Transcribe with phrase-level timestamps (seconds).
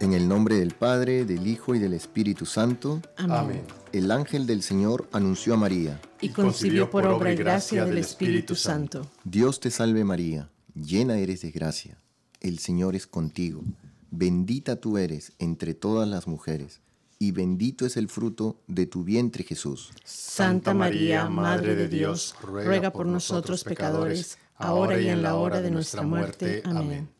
[0.00, 3.02] En el nombre del Padre, del Hijo y del Espíritu Santo.
[3.18, 3.62] Amén.
[3.92, 6.00] El ángel del Señor anunció a María.
[6.22, 9.06] Y concibió por obra y gracia del Espíritu Santo.
[9.24, 11.98] Dios te salve María, llena eres de gracia.
[12.40, 13.62] El Señor es contigo.
[14.10, 16.80] Bendita tú eres entre todas las mujeres,
[17.18, 19.90] y bendito es el fruto de tu vientre Jesús.
[20.02, 25.70] Santa María, Madre de Dios, ruega por nosotros pecadores, ahora y en la hora de
[25.70, 26.62] nuestra muerte.
[26.64, 27.19] Amén.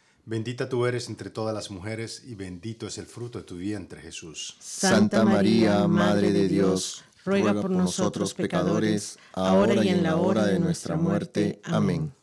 [0.31, 3.99] Bendita tú eres entre todas las mujeres, y bendito es el fruto de tu vientre
[3.99, 4.55] Jesús.
[4.61, 10.57] Santa María, Madre de Dios, ruega por nosotros pecadores, ahora y en la hora de
[10.57, 11.59] nuestra muerte.
[11.65, 12.13] Amén.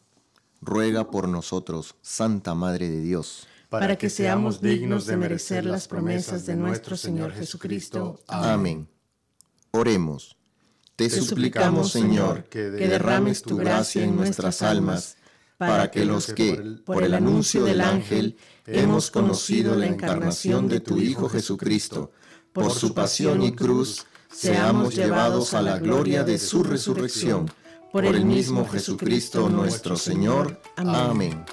[0.62, 6.47] Ruega por nosotros, Santa Madre de Dios, para que seamos dignos de merecer las promesas
[6.47, 8.23] de nuestro Señor Jesucristo.
[8.27, 8.89] Amén.
[9.73, 10.34] Oremos.
[10.97, 15.17] Te suplicamos, Señor, que derrames tu gracia en nuestras almas,
[15.59, 20.98] para que los que, por el anuncio del ángel, hemos conocido la encarnación de tu
[20.98, 22.12] Hijo Jesucristo,
[22.53, 27.51] por su pasión y cruz, seamos llevados a la gloria de su resurrección.
[27.92, 30.61] Por el mismo Jesucristo nuestro Señor.
[30.77, 31.45] Amén.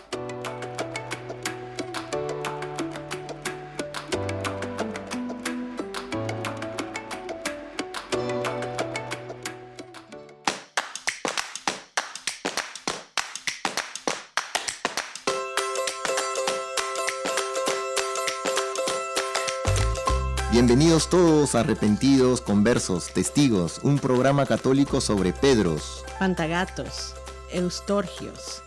[20.55, 27.13] Bienvenidos todos arrepentidos, conversos, testigos, un programa católico sobre Pedros, Pantagatos,
[27.51, 28.63] Eustorgios,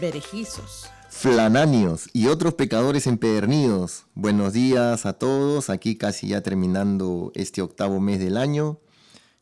[0.00, 0.88] Berejizos.
[1.08, 4.04] flananios y otros pecadores empedernidos.
[4.14, 8.78] Buenos días a todos, aquí casi ya terminando este octavo mes del año.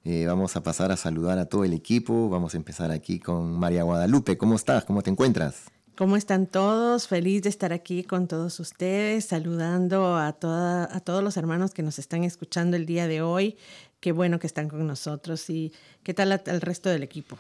[0.03, 2.31] Eh, vamos a pasar a saludar a todo el equipo.
[2.31, 4.39] Vamos a empezar aquí con María Guadalupe.
[4.39, 4.87] ¿Cómo estás?
[4.87, 5.65] ¿Cómo te encuentras?
[5.97, 7.09] ¿Cómo están todos?
[7.09, 11.83] Feliz de estar aquí con todos ustedes, saludando a, toda, a todos los hermanos que
[11.83, 13.57] nos están escuchando el día de hoy.
[14.01, 17.37] Qué bueno que están con nosotros y qué tal al resto del equipo.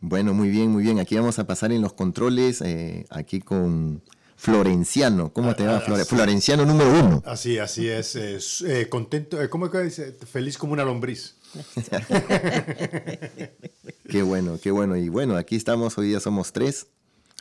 [0.00, 0.98] Bueno, muy bien, muy bien.
[0.98, 4.02] Aquí vamos a pasar en los controles, eh, aquí con
[4.36, 5.32] Florenciano.
[5.32, 6.04] ¿Cómo te va, Flore-.
[6.04, 7.22] Florenciano número uno?
[7.24, 8.16] Así, así es.
[8.16, 10.16] es, eh, contento, eh, ¿cómo es que dice?
[10.26, 11.36] Feliz como una lombriz.
[14.08, 14.96] Qué bueno, qué bueno.
[14.96, 16.88] Y bueno, aquí estamos, hoy día somos tres,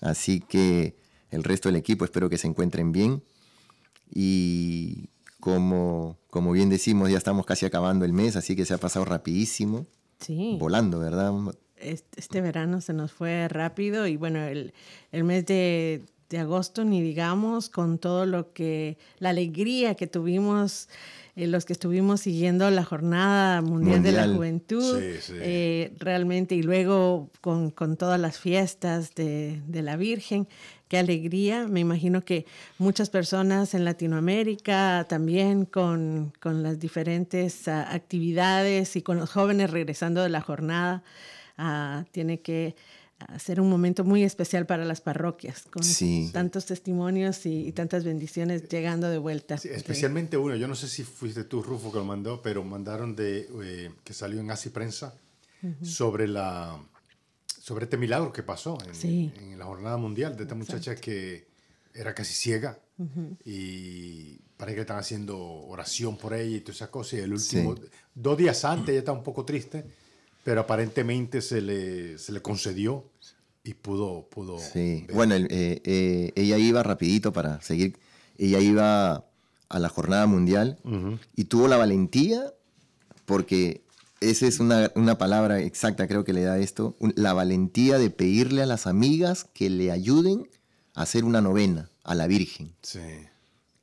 [0.01, 0.95] así que
[1.29, 3.23] el resto del equipo espero que se encuentren bien.
[4.13, 8.77] Y como, como bien decimos, ya estamos casi acabando el mes, así que se ha
[8.77, 9.85] pasado rapidísimo,
[10.19, 10.57] Sí.
[10.59, 11.33] volando, ¿verdad?
[11.77, 14.73] Este, este verano se nos fue rápido y bueno, el,
[15.11, 20.89] el mes de, de agosto ni digamos con todo lo que, la alegría que tuvimos
[21.35, 24.27] eh, los que estuvimos siguiendo la Jornada Mundial, de la.
[24.27, 25.33] Juventud, Sí, sí.
[25.39, 30.47] eh, realmente, y luego con, con todas las fiestas de, de la Virgen,
[30.87, 31.67] qué alegría.
[31.67, 32.45] Me imagino que
[32.77, 39.69] muchas personas en Latinoamérica también con, con las diferentes ah, actividades y con los jóvenes
[39.71, 41.03] regresando de la jornada,
[41.57, 42.75] ah, tiene que
[43.27, 46.29] ah, ser un momento muy especial para las parroquias, con Sí.
[46.33, 49.57] tantos testimonios y, y tantas bendiciones llegando de vuelta.
[49.57, 53.15] Sí, especialmente uno, yo no sé si fuiste tú, Rufo, que lo mandó, pero mandaron
[53.15, 55.13] de eh, que salió en Así Prensa
[55.83, 56.77] sobre la
[57.61, 59.31] sobre este milagro que pasó en, Sí.
[59.37, 61.45] en la jornada mundial de esta muchacha que
[61.93, 62.79] era casi ciega
[63.45, 67.13] y parece que están haciendo oración por ella y todas esas cosas.
[67.13, 67.75] Y el último,
[68.15, 69.85] dos días antes ella estaba un poco triste,
[70.43, 73.05] pero aparentemente se le, se le concedió
[73.63, 75.15] y pudo, pudo Sí, ver.
[75.15, 77.97] bueno, el- eh, eh, ella iba rapidito para seguir,
[78.37, 79.25] ella iba
[79.69, 80.77] a la jornada mundial
[81.35, 82.53] y tuvo la valentía,
[83.25, 83.81] porque
[84.19, 88.63] esa es una, una palabra exacta, creo que le da esto, la valentía de pedirle
[88.63, 90.49] a las amigas que le ayuden
[90.95, 92.73] a hacer una novena a la Virgen.
[92.81, 92.99] Sí.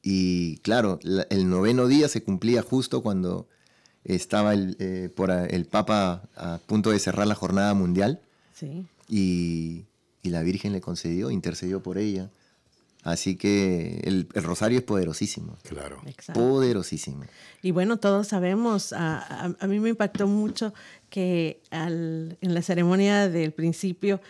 [0.03, 3.49] Y claro, la- el noveno día se cumplía justo cuando
[4.05, 8.21] estaba el, eh, por el Papa a punto de cerrar la jornada mundial
[8.55, 8.87] Sí.
[9.09, 9.85] y,
[10.23, 12.31] y la Virgen le concedió, intercedió por ella.
[13.05, 16.03] Así que el, el rosario es poderosísimo, Claro.
[16.07, 16.41] Exacto.
[16.41, 17.25] poderosísimo.
[17.63, 20.75] Y bueno, todos sabemos, a, a- a mí me impactó mucho
[21.11, 24.21] que en la ceremonia del principio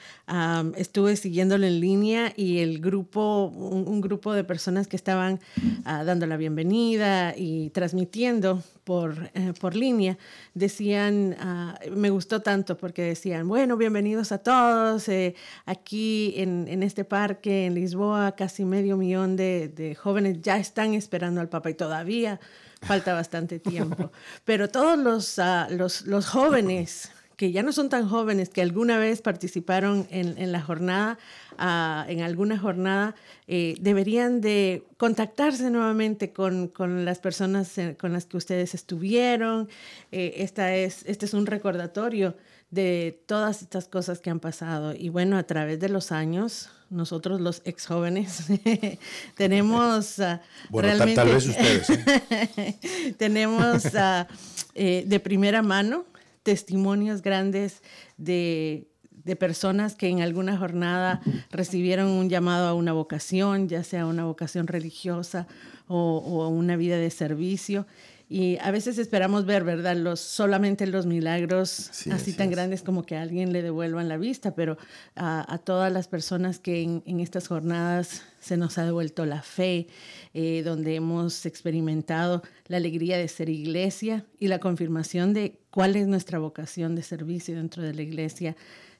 [0.77, 5.41] estuve siguiéndolo en línea y el grupo, un, grupo de personas que estaban
[5.85, 10.17] ah, dando la bienvenida y transmitiendo por, eh, por línea,
[10.55, 15.35] decían, ah, me gustó tanto porque decían, bueno, bienvenidos a todos, eh,
[15.67, 20.95] aquí en, en, este parque en Lisboa casi medio millón de, de jóvenes ya están
[20.95, 22.41] esperando al Papa y todavía
[22.83, 24.11] falta bastante tiempo.
[24.45, 28.99] Pero todos los, ah, los, los, jóvenes que ya no son tan jóvenes, que alguna
[28.99, 31.19] vez participaron en, en la jornada,
[31.53, 33.15] uh, en alguna jornada,
[33.47, 39.69] eh, deberían de contactarse nuevamente con, con, las personas eh, con las que ustedes estuvieron.
[40.11, 42.37] Eh, esta es, este es un recordatorio
[42.73, 44.93] de todas estas cosas que han pasado.
[44.93, 48.45] Y bueno, a través de los años, nosotros los ex jóvenes
[49.37, 50.39] tenemos uh,
[50.71, 54.27] bueno, realmente, tal, vez ustedes tenemos uh,
[54.75, 56.05] eh, de primera mano
[56.43, 57.83] testimonios grandes
[58.17, 61.21] de, de, personas que en alguna jornada
[61.51, 65.47] recibieron un llamado a una vocación, ya sea una vocación religiosa
[65.89, 67.87] o, o una vida de servicio
[68.31, 69.97] y a veces esperamos ver, ¿verdad?
[69.97, 74.55] Los, solamente los milagros así, tan grandes como que a alguien le devuelvan la vista,
[74.55, 74.77] pero
[75.17, 79.87] a, todas las personas que en, estas jornadas se nos ha devuelto la fe,
[80.35, 86.07] eh, donde hemos experimentado la alegría de ser iglesia y la confirmación de cuál es
[86.07, 88.57] nuestra vocación de servicio dentro de la iglesia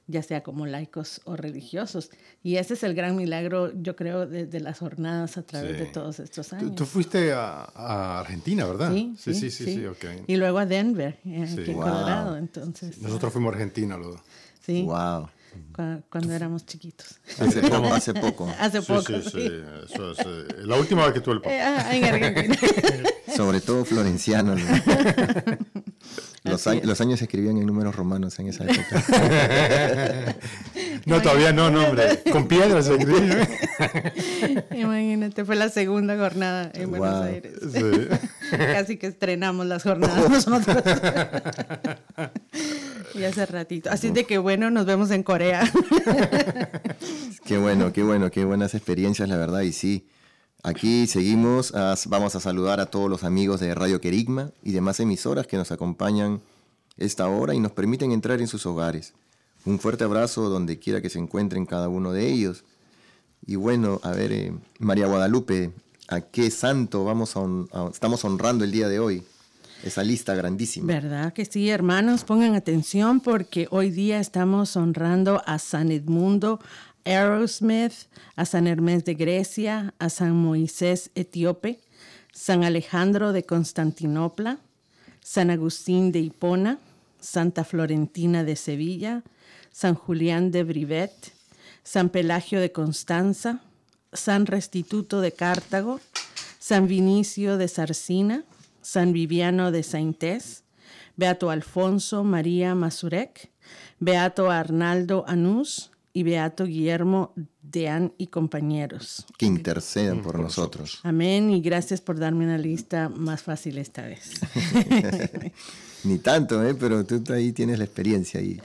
[0.09, 2.09] ya sea como laicos o religiosos.
[2.43, 6.19] Y ese es el gran milagro, yo creo, de, las jornadas a través de todos
[6.19, 6.75] estos años.
[6.75, 8.91] Tú, fuiste a, Argentina, ¿verdad?
[8.91, 12.99] Sí, sí, sí, sí, sí, Y luego a Denver, eh, aquí en Colorado, entonces.
[13.01, 14.19] Nosotros fuimos a Argentina, dos.
[14.65, 14.83] Sí.
[14.83, 15.29] Wow.
[16.09, 17.19] Cuando, éramos chiquitos.
[17.39, 17.93] Hace poco.
[17.93, 18.53] Hace poco.
[18.59, 19.51] Hace poco sí, sí, sí.
[19.93, 21.53] Eso es, eh, la última vez que tuve el papá.
[21.53, 22.57] Eh, ah, en Argentina.
[23.35, 24.55] Sobre todo florenciano.
[26.43, 29.03] Los, años, los años se escribían en números romanos en esa época.
[31.05, 32.23] no, todavía no, no, hombre.
[32.31, 32.97] Con piedras se.
[34.75, 37.53] Imagínate, fue la segunda jornada en Buenos Aires.
[38.49, 40.83] Casi que estrenamos las jornadas nosotros.
[43.13, 43.89] Y hace ratito.
[43.89, 45.61] Así de que bueno, nos vemos en Corea.
[47.45, 49.61] qué bueno, qué bueno, qué buenas experiencias, la verdad.
[49.61, 50.07] Y sí,
[50.61, 51.73] Aquí seguimos,
[52.07, 55.71] vamos a saludar a todos los amigos de Radio Querigma y demás emisoras que nos
[55.71, 56.41] acompañan
[56.97, 59.13] esta hora y nos permiten entrar en sus hogares.
[59.63, 62.65] Un fuerte abrazo donde quiera que se encuentren cada uno de ellos.
[63.47, 65.71] Y bueno, a ver, eh, María Guadalupe,
[66.09, 67.35] ¿a qué santo vamos
[67.93, 69.23] estamos honrando el día de hoy?
[69.83, 70.87] Esa lista grandísima.
[70.87, 72.25] ¿Verdad que sí, hermanos?
[72.25, 76.59] Pongan atención porque hoy día estamos honrando a San Edmundo,
[77.05, 77.93] Aerosmith,
[78.35, 81.79] a San Hermes de Grecia, a San Moisés etíope,
[82.33, 84.59] San Alejandro de Constantinopla,
[85.21, 86.79] San Agustín de Hipona,
[87.19, 89.23] Santa Florentina de Sevilla,
[89.71, 91.11] San Julián de Brivet,
[91.83, 93.61] San Pelagio de Constanza,
[94.11, 95.99] San Restituto de Cartago,
[96.59, 98.43] San Vinicio de Sarcina,
[98.81, 100.63] San Viviano de Saintés,
[101.15, 103.51] Beato Alfonso María Mazurek,
[103.99, 109.25] Beato Arnaldo Anús, y Beato Guillermo Deán y compañeros.
[109.37, 110.99] Que intercedan por, nosotros.
[111.03, 114.31] Amén y gracias por darme una lista más fácil esta vez.
[116.03, 116.75] Ni tanto, ¿eh?
[116.75, 118.59] pero tú ahí tienes la experiencia ahí.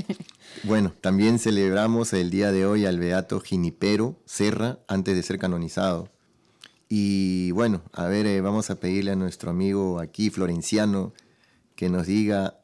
[0.64, 6.08] bueno, también celebramos el día de hoy al Beato Ginipero Serra antes de ser canonizado.
[6.88, 11.12] Y bueno, a ver, eh, vamos a pedirle a nuestro amigo aquí, Florenciano,
[11.74, 12.60] que nos diga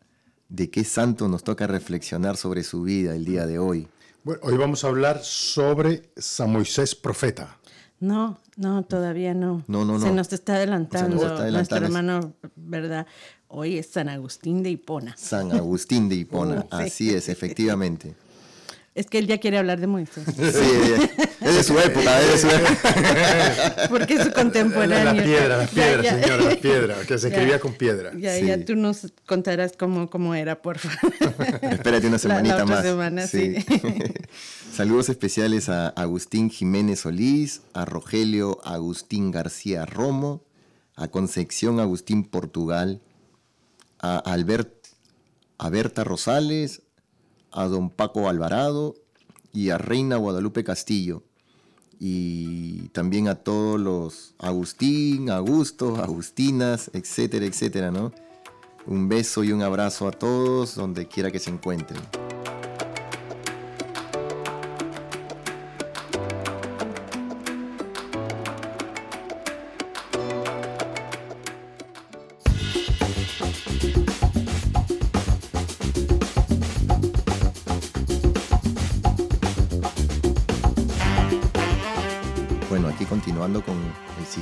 [0.48, 3.88] de qué santo nos toca reflexionar sobre su vida el día de hoy.
[4.22, 7.58] Bueno, hoy vamos a hablar sobre San Moisés profeta.
[7.98, 9.64] No, no, todavía no.
[9.66, 10.00] No, no, no.
[10.00, 13.06] Se nos está adelantando, nuestro hermano, ¿verdad?
[13.48, 15.16] Hoy es San Agustín de Hipona.
[15.16, 18.14] San Agustín de Hipona, así es, efectivamente.
[18.94, 20.24] Es que él ya quiere hablar de Moisés.
[20.36, 23.88] Sí, es de su época, es de su época.
[23.88, 25.14] Porque es su contemporáneo.
[25.14, 28.12] La piedra, la piedra, señora, la piedra, que se escribía con piedra.
[28.18, 31.14] Ya, ya tú nos contarás cómo, cómo era, por favor.
[31.62, 32.82] Espérate una semanita la, más.
[32.82, 33.54] Semana, sí.
[34.74, 40.44] Saludos especiales a Agustín Jiménez Solís, a Rogelio Agustín García Romo,
[40.96, 43.00] a Concepción Agustín Portugal,
[43.98, 44.72] a Albert,
[45.56, 46.82] a Berta Rosales,
[47.52, 48.94] a don Paco Alvarado
[49.52, 51.22] y a Reina Guadalupe Castillo.
[52.00, 58.12] Y también a todos los Agustín, Augusto, Agustinas, etcétera, etcétera, ¿no?
[58.86, 62.00] Un beso y un abrazo a todos donde quiera que se encuentren.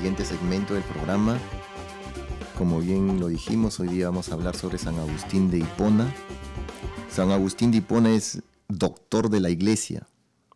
[0.01, 1.39] Siguiente segmento del programa.
[2.57, 6.11] Como bien lo dijimos, hoy día vamos a hablar sobre San Agustín de Hipona.
[7.11, 10.09] San Agustín de Hipona es doctor de la iglesia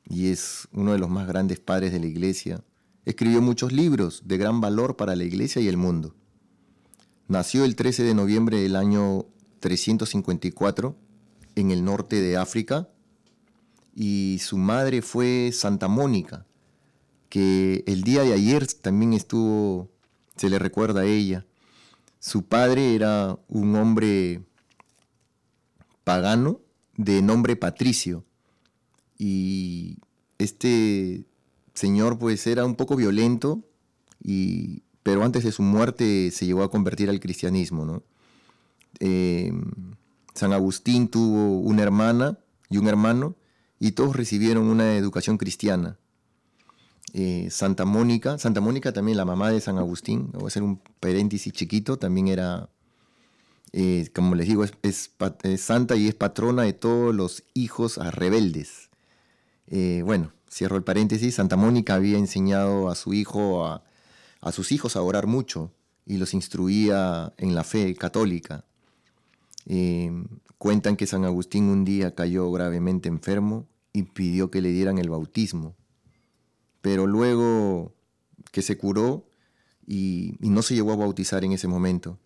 [0.08, 2.64] y es uno de los más grandes padres de la iglesia.
[3.04, 6.14] Escribió muchos libros de gran valor para la iglesia y el mundo.
[7.28, 9.26] Nació el 13 de noviembre del año
[9.60, 10.96] 354
[11.54, 12.88] en el norte de África
[13.94, 16.46] y su madre fue Santa Mónica,
[17.28, 19.90] que el día de ayer también estuvo,
[20.36, 21.46] se le recuerda a ella.
[22.20, 24.42] Su padre era un hombre
[26.04, 26.60] pagano
[26.96, 28.24] de nombre Patricio
[29.18, 29.98] y
[30.38, 31.26] este
[31.74, 33.64] señor pues era un poco violento
[34.22, 38.02] y pero antes de su muerte se llegó a convertir al cristianismo, ¿no?
[39.00, 39.62] Em,
[40.34, 42.38] San Agustín tuvo una hermana
[42.70, 43.36] y un hermano
[43.78, 45.98] y todos recibieron una educación cristiana.
[47.16, 50.80] Eh, Santa Mónica, Santa Mónica también, la mamá de San Agustín, voy a hacer un
[50.98, 52.68] paréntesis chiquito, también era,
[53.72, 55.10] eh, como les digo, es,
[55.58, 58.90] santa y es patrona de todos los hijos rebeldes.
[59.68, 63.84] Eh, bueno, cierro el paréntesis, Santa Mónica había enseñado a su hijo, a,
[64.40, 65.70] a sus hijos a orar mucho
[66.04, 68.64] y los instruía en la fe católica.
[70.58, 75.10] cuentan que San Agustín un día cayó gravemente enfermo y pidió que le dieran el
[75.10, 75.76] bautismo.
[76.84, 77.94] Pero luego
[78.52, 79.26] que se curó
[79.86, 82.18] y, no se llegó a bautizar en ese momento.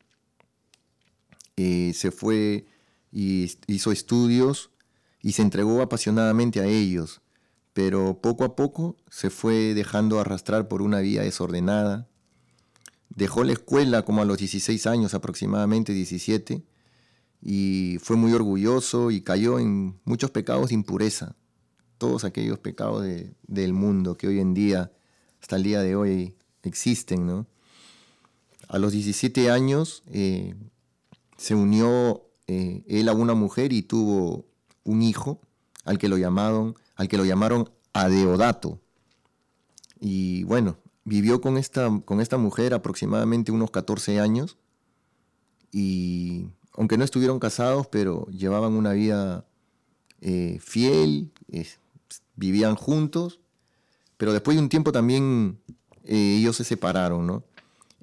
[1.56, 2.66] Eh, se fue
[3.12, 4.72] y hizo estudios
[5.22, 7.20] y se entregó apasionadamente a ellos,
[7.72, 12.08] pero poco a poco se fue dejando arrastrar por una vía desordenada.
[13.10, 16.64] Dejó la escuela como a los 16 años aproximadamente, 17,
[17.42, 21.36] y fue muy orgulloso y cayó en muchos pecados de impureza
[21.98, 23.04] todos aquellos pecados
[23.46, 24.92] del mundo que hoy en día,
[25.40, 27.26] hasta el día de hoy, existen.
[27.26, 27.46] ¿no?
[28.68, 30.54] A los 17 años eh,
[31.36, 34.46] se unió eh, él a una mujer y tuvo
[34.84, 35.40] un hijo
[35.84, 38.80] al que lo llamaron, al que lo llamaron Adeodato.
[40.00, 44.56] Y bueno, vivió con esta, con esta mujer aproximadamente unos 14 años
[45.72, 49.44] y aunque no estuvieron casados, pero llevaban una vida
[50.20, 51.32] eh, fiel,
[52.38, 53.40] vivían juntos,
[54.16, 55.58] pero después de un tiempo también
[56.04, 57.44] eh, ellos se separaron, ¿no?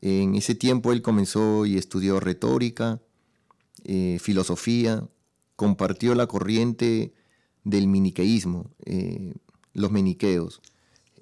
[0.01, 3.01] En ese tiempo él comenzó y estudió retórica,
[3.85, 5.07] eh, filosofía,
[5.55, 7.13] compartió la corriente
[7.63, 9.33] del miniqueísmo, eh,
[9.73, 10.61] los meniqueos.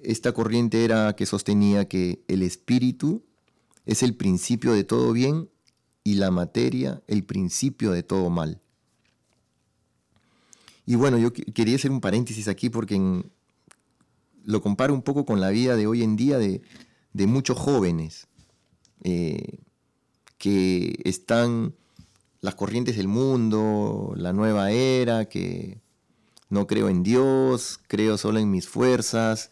[0.01, 3.24] Esta corriente era que sostenía que el espíritu
[3.86, 5.50] es el principio de todo bien
[6.03, 8.62] y la materia el principio de todo mal.
[10.85, 13.23] Y bueno, yo quería hacer un paréntesis aquí porque
[14.43, 16.61] lo comparo un poco con la vida de hoy en día de,
[17.13, 18.27] muchos jóvenes
[19.03, 19.59] eh,
[20.37, 21.73] que están
[22.41, 25.81] las corrientes del mundo, la nueva era, que
[26.49, 29.51] no creo en Dios, creo solo en mis fuerzas.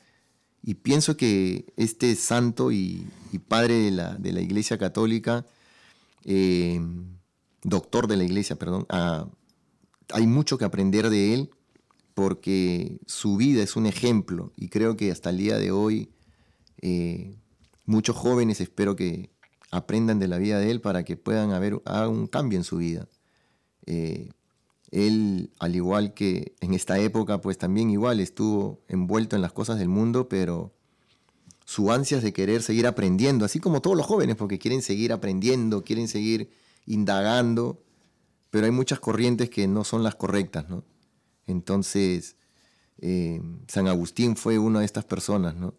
[0.62, 3.08] Y pienso que este santo y,
[3.48, 5.46] padre de la, de la, Iglesia Católica,
[6.26, 6.82] eh,
[7.64, 9.28] doctor de la Iglesia, perdón, a
[10.14, 11.52] hay mucho que aprender de él
[12.14, 16.12] porque su vida es un ejemplo y creo que hasta el día de hoy
[16.82, 17.38] eh,
[17.86, 19.30] muchos jóvenes espero que
[19.72, 23.08] aprendan de la vida de él para que puedan haber un cambio en su vida.
[23.86, 24.30] Eh,
[24.92, 29.80] él, al igual que en esta época, pues también igual estuvo envuelto en las cosas
[29.80, 30.74] del mundo, pero
[31.66, 35.84] su ansia de querer seguir aprendiendo, así como todos los jóvenes, porque quieren seguir aprendiendo,
[35.84, 36.52] quieren seguir
[36.86, 37.82] indagando,
[38.52, 40.84] pero hay muchas corrientes que no son las correctas, ¿no?
[41.48, 42.36] Entonces,
[43.00, 45.74] eh, San Agustín fue una de estas personas, ¿no?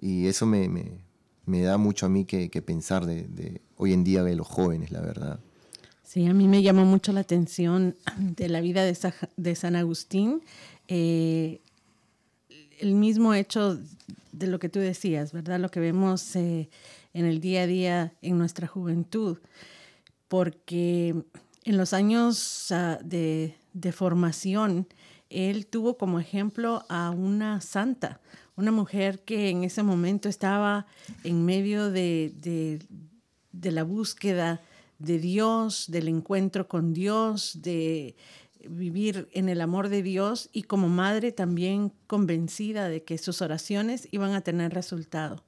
[0.00, 1.02] Y eso me,
[1.46, 5.40] da mucho a mí que, pensar de, hoy en día de los jóvenes, la verdad.
[6.02, 10.42] Sí, a mí me llamó mucho la atención de la vida de, San Agustín,
[10.88, 11.60] eh,
[12.78, 13.78] el mismo hecho
[14.32, 15.58] de lo que tú decías, ¿verdad?
[15.58, 16.68] Lo que vemos eh,
[17.14, 19.38] en el día a día en nuestra juventud,
[20.28, 21.14] porque
[21.64, 23.54] en los años de,
[23.92, 24.86] formación,
[25.30, 28.20] él tuvo como ejemplo a una santa,
[28.56, 30.86] una mujer que en ese momento estaba
[31.24, 32.80] en medio de,
[33.52, 34.60] la búsqueda
[34.98, 38.14] de Dios, del encuentro con Dios, de
[38.68, 44.08] vivir en el amor de Dios y como madre también convencida de que sus oraciones
[44.10, 45.42] iban a tener resultado.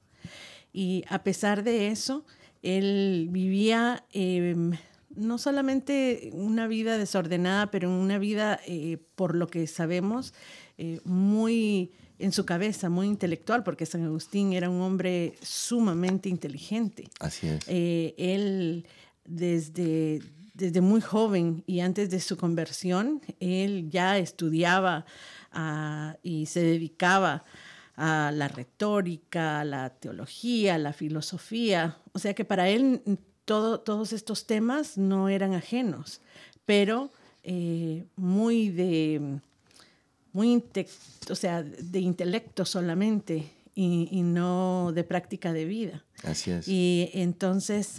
[0.73, 2.25] Y a pesar de eso,
[2.61, 4.73] él vivía em,
[5.15, 10.33] no solamente una vida desordenada, pero una vida, eh, por lo que sabemos,
[10.77, 17.09] eh, muy en su cabeza, muy intelectual, porque San Agustín era un hombre sumamente inteligente.
[17.19, 17.63] Así es.
[17.67, 18.87] Eh, él,
[19.25, 20.21] desde,
[20.53, 25.05] desde muy joven y antes de su conversión, él ya estudiaba
[25.51, 27.45] ah, y se dedicaba
[27.95, 31.97] a la retórica, a la teología, a la filosofía.
[32.13, 33.01] O sea que para él
[33.47, 36.19] todo, todos estos temas no eran ajenos,
[36.65, 37.11] pero
[37.43, 39.39] eh, muy de
[40.33, 40.61] muy
[41.29, 46.03] o sea, de intelecto solamente y, no de práctica de vida.
[46.23, 46.67] Así es.
[46.67, 47.95] Y entonces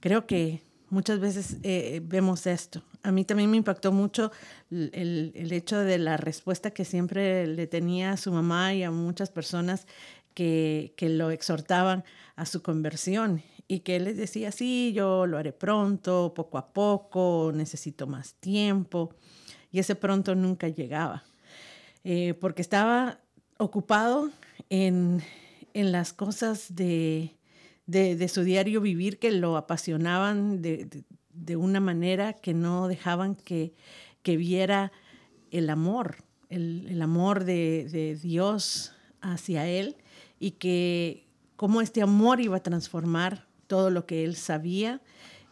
[0.00, 0.60] creo que
[0.90, 2.82] muchas veces eh, vemos esto.
[3.02, 4.30] A mí también me impactó mucho
[4.70, 8.90] el, el, hecho de la respuesta que siempre le tenía a su mamá y a
[8.90, 9.86] muchas personas
[10.34, 12.04] que, que lo exhortaban
[12.36, 16.72] a su conversión y que él les decía, sí, yo lo haré pronto, poco a
[16.72, 19.14] poco, necesito más tiempo.
[19.70, 21.22] Y ese pronto nunca llegaba.
[22.02, 23.20] Eh, porque estaba
[23.58, 24.30] ocupado
[24.70, 25.22] en,
[25.74, 27.36] las cosas de,
[28.28, 31.04] su diario vivir que lo apasionaban de,
[31.56, 33.74] una manera que no dejaban que,
[34.24, 34.92] viera
[35.50, 36.16] el amor,
[36.48, 39.96] el, amor de, Dios hacia él
[40.38, 45.00] y que cómo este amor iba a transformar todo lo que él sabía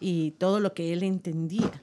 [0.01, 1.83] y todo lo que él entendía.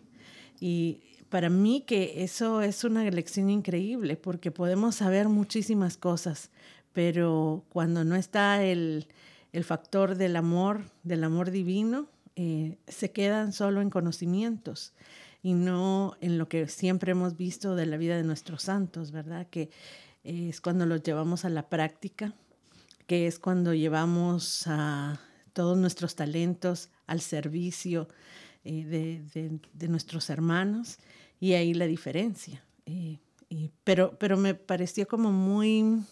[0.59, 6.51] Y para mí que eso es una lección increíble porque podemos saber muchísimas cosas,
[6.91, 9.07] pero cuando no está el,
[9.63, 14.93] factor del amor, del amor divino, eh, se quedan solo en conocimientos
[15.43, 19.47] y no en lo que siempre hemos visto de la vida de nuestros santos, ¿verdad?
[19.49, 19.69] Que
[20.23, 22.33] es cuando los llevamos a la práctica,
[23.07, 25.19] que es cuando llevamos a
[25.53, 28.07] todos nuestros talentos al servicio
[28.65, 29.19] eh,
[29.74, 30.98] de, nuestros hermanos
[31.39, 32.63] y ahí la diferencia.
[32.86, 33.19] Eh,
[33.83, 36.04] pero, pero me pareció como muy,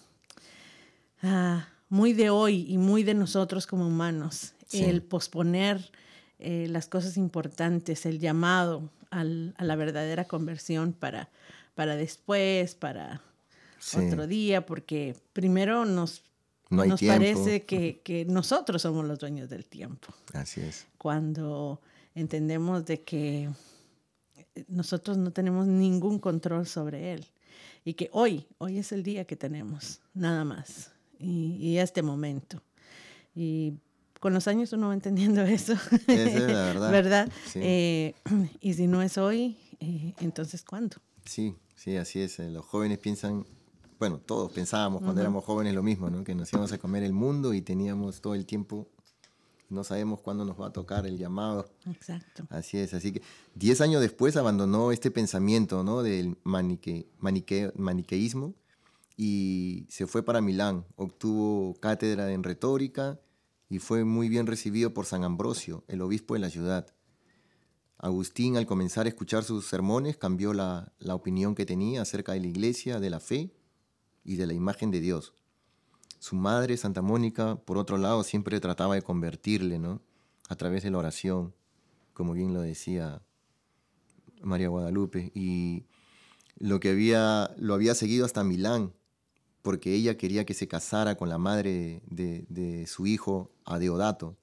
[1.23, 5.91] ah, muy de hoy y muy de nosotros como humanos, el posponer
[6.39, 11.29] eh, las cosas importantes, el llamado a la verdadera conversión para,
[11.75, 13.21] para después, para
[13.97, 16.23] otro día, porque primero nos,
[16.71, 20.13] nos parece que, que, nosotros somos los dueños del tiempo.
[20.33, 20.87] Así es.
[20.97, 21.81] Cuando
[22.15, 23.49] entendemos de que
[24.67, 27.25] nosotros no tenemos ningún control sobre él
[27.83, 32.61] y que hoy, hoy es el día que tenemos, nada más, y, este momento.
[33.35, 33.73] Y
[34.19, 35.73] con los años uno va entendiendo eso,
[36.07, 36.91] es la verdad.
[36.91, 37.31] ¿verdad?
[37.55, 38.13] Eh,
[38.61, 40.97] y si no es hoy, eh, entonces ¿cuándo?
[41.25, 42.39] Sí, sí, así es.
[42.39, 43.45] Eh, los jóvenes piensan,
[44.01, 46.23] bueno, todos pensábamos cuando éramos jóvenes lo mismo, ¿no?
[46.23, 48.87] que nos íbamos a comer el mundo y teníamos todo el tiempo
[49.69, 51.69] no sabemos cuándo nos va a tocar el llamado.
[51.85, 52.47] Exacto.
[52.49, 53.21] Así es, así que
[53.53, 56.01] diez años después abandonó este pensamiento ¿no?
[56.01, 58.55] del manique, maniqueísmo
[59.17, 63.19] y se fue para Milán, obtuvo cátedra en retórica
[63.69, 66.87] y fue muy bien recibido por San Ambrosio, el obispo de la ciudad.
[67.99, 72.39] Agustín, al comenzar a escuchar sus sermones, cambió la, la opinión que tenía acerca de
[72.39, 73.53] la iglesia, de la fe
[74.23, 75.33] y de la imagen de Dios.
[76.19, 80.01] Su madre, Santa Mónica, por otro lado, siempre trataba de convertirle, ¿no?
[80.49, 81.53] A través de la oración,
[82.13, 83.21] como bien lo decía
[84.43, 85.31] María Guadalupe.
[85.33, 85.85] Y
[86.57, 88.93] lo que había, lo había seguido hasta Milán,
[89.61, 94.37] porque ella quería que se casara con la madre de, de su hijo, Adeodato.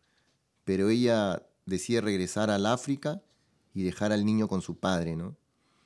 [0.64, 3.22] Pero ella decía regresar al África
[3.74, 5.36] y dejar al niño con su padre, ¿no?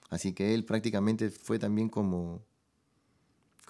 [0.08, 2.42] Así que él prácticamente fue también como,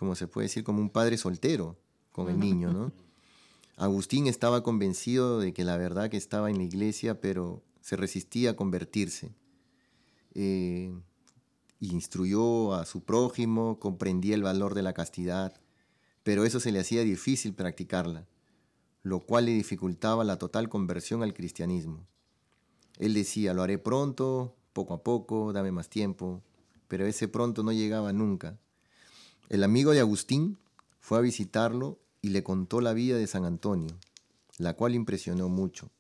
[0.02, 1.76] como se puede decir, como un padre soltero
[2.10, 2.92] con el niño, ¿no?
[3.76, 8.50] Agustín estaba convencido de que la verdad que estaba en la iglesia, pero se resistía
[8.50, 9.32] a convertirse.
[10.34, 10.92] Eh,
[11.78, 15.54] instruyó a su prójimo, comprendía el valor de la castidad,
[16.24, 18.26] pero eso se le hacía difícil practicarla,
[19.04, 22.08] lo cual le dificultaba la total conversión al cristianismo.
[22.98, 26.42] Él decía, lo haré pronto, poco a poco, dame más tiempo,
[26.88, 28.58] pero ese pronto no llegaba nunca.
[29.52, 30.56] El amigo de Agustín
[30.98, 33.98] fue a visitarlo y le contó la vida de San Antonio,
[34.56, 35.90] la cual impresionó mucho.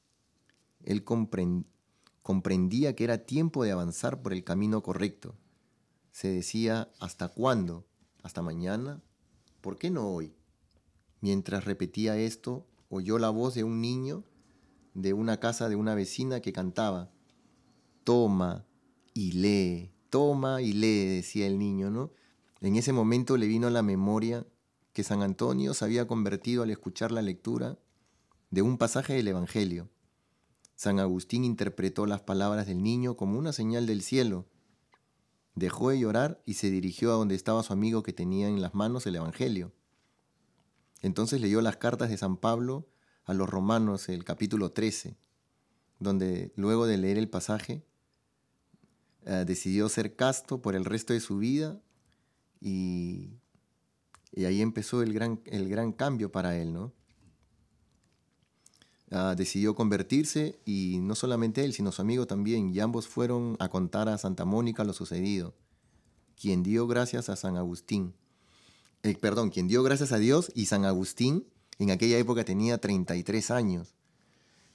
[0.84, 5.34] Él comprendía que era tiempo de avanzar por el camino correcto.
[6.12, 7.84] Se decía, ¿hasta cuándo?
[8.22, 9.02] ¿Hasta mañana?
[9.60, 10.32] ¿Por qué no hoy?
[11.20, 14.24] Mientras repetía esto, oyó la voz de un niño
[14.94, 17.10] de una casa de una vecina que cantaba,
[18.02, 18.64] Toma
[19.12, 22.12] y lee, toma y lee, decía el niño, ¿no?
[22.62, 24.46] En ese momento le vino a la memoria
[24.92, 27.76] que San Antonio se había convertido al escuchar la lectura
[28.50, 29.90] de un pasaje del Evangelio.
[30.76, 34.46] San Agustín interpretó las palabras del niño como una señal del cielo.
[35.56, 38.74] Dejó de llorar y se dirigió a donde estaba su amigo que tenía en las
[38.74, 39.72] manos el Evangelio.
[41.00, 42.86] Entonces leyó las cartas de San Pablo
[43.24, 45.16] a los romanos, el capítulo 13,
[45.98, 47.84] donde luego de leer el pasaje,
[49.26, 51.82] eh, decidió ser casto por el resto de su vida
[52.62, 53.40] y,
[54.36, 56.92] ahí empezó el gran, el gran cambio para él, ¿no?
[59.10, 63.68] Ah, decidió convertirse y no solamente él, sino su amigo también, y ambos fueron a
[63.68, 65.54] contar a Santa Mónica lo sucedido,
[66.40, 68.14] quien dio gracias a San Agustín.
[69.02, 71.44] Eh, perdón, quien dio gracias a Dios y San Agustín
[71.78, 73.94] en aquella época tenía 33 años.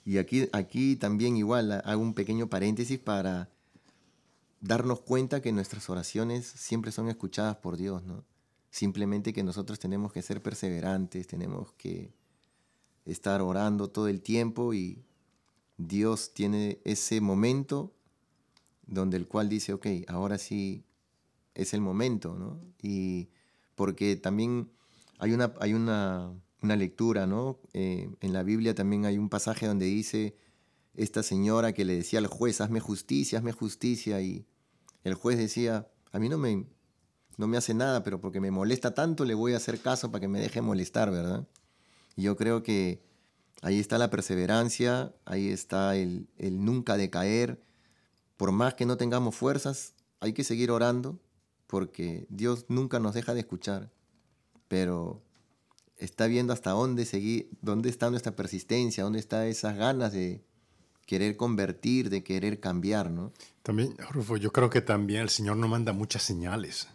[0.05, 3.49] Y aquí, aquí también igual hago un pequeño paréntesis para
[4.59, 8.23] darnos cuenta que nuestras oraciones siempre son escuchadas por Dios, ¿no?
[8.69, 12.13] Simplemente que nosotros tenemos que ser perseverantes, tenemos que
[13.05, 15.03] estar orando todo el tiempo y
[15.77, 17.93] Dios tiene ese momento
[18.85, 20.83] donde el cual dice, ok, ahora sí
[21.55, 22.59] es el momento, ¿no?
[22.81, 23.29] Y
[23.75, 24.69] porque también
[25.19, 27.59] hay una, hay una, lectura, ¿no?
[27.73, 30.35] Eh, en la Biblia también hay un pasaje donde dice
[30.97, 34.45] esta señora que le decía al juez, hazme justicia, hazme justicia, y
[35.03, 36.65] el juez decía, a mí no me,
[37.37, 40.21] no me hace nada, pero porque me molesta tanto le voy a hacer caso para
[40.21, 41.47] que me deje molestar, ¿verdad?
[42.17, 43.03] yo creo que
[43.61, 47.61] ahí está la perseverancia, ahí está el, el nunca decaer.
[48.37, 51.19] Por más que no tengamos fuerzas, hay que seguir orando,
[51.67, 53.91] porque Dios nunca nos deja de escuchar,
[54.67, 55.21] pero
[55.95, 60.43] está viendo hasta dónde seguir, dónde está nuestra persistencia, dónde están esas ganas de
[61.07, 63.31] querer convertir, de querer cambiar, ¿no?
[63.63, 66.89] También, Rufo, yo creo que también el Señor nos manda muchas señales.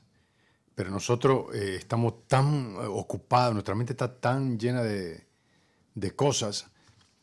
[0.75, 5.27] Pero nosotros eh, estamos tan eh, ocupados, nuestra mente está tan llena de,
[5.95, 6.67] de cosas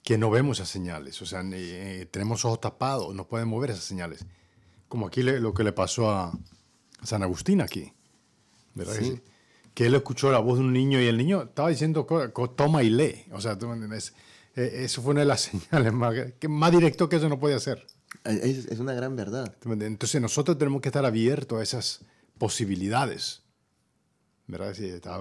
[0.03, 1.21] que no vemos esas señales.
[1.21, 4.25] O sea, eh, tenemos ojos tapados, no podemos ver esas señales.
[4.87, 6.31] Como aquí lo que le pasó a
[7.03, 7.93] San Agustín aquí.
[8.73, 8.95] ¿Verdad?
[8.99, 9.21] Sí.
[9.75, 12.07] Que, él escuchó la voz de un niño y el niño estaba diciendo,
[12.55, 13.25] toma y lee.
[13.31, 13.67] O sea, ¿tú
[14.55, 17.85] eso fue una de las señales más, que más directo que eso no puede hacer.
[18.23, 19.55] Es, es una gran verdad.
[19.65, 22.01] Entonces nosotros tenemos que estar abiertos a esas
[22.37, 23.43] posibilidades,
[24.47, 24.75] ¿verdad?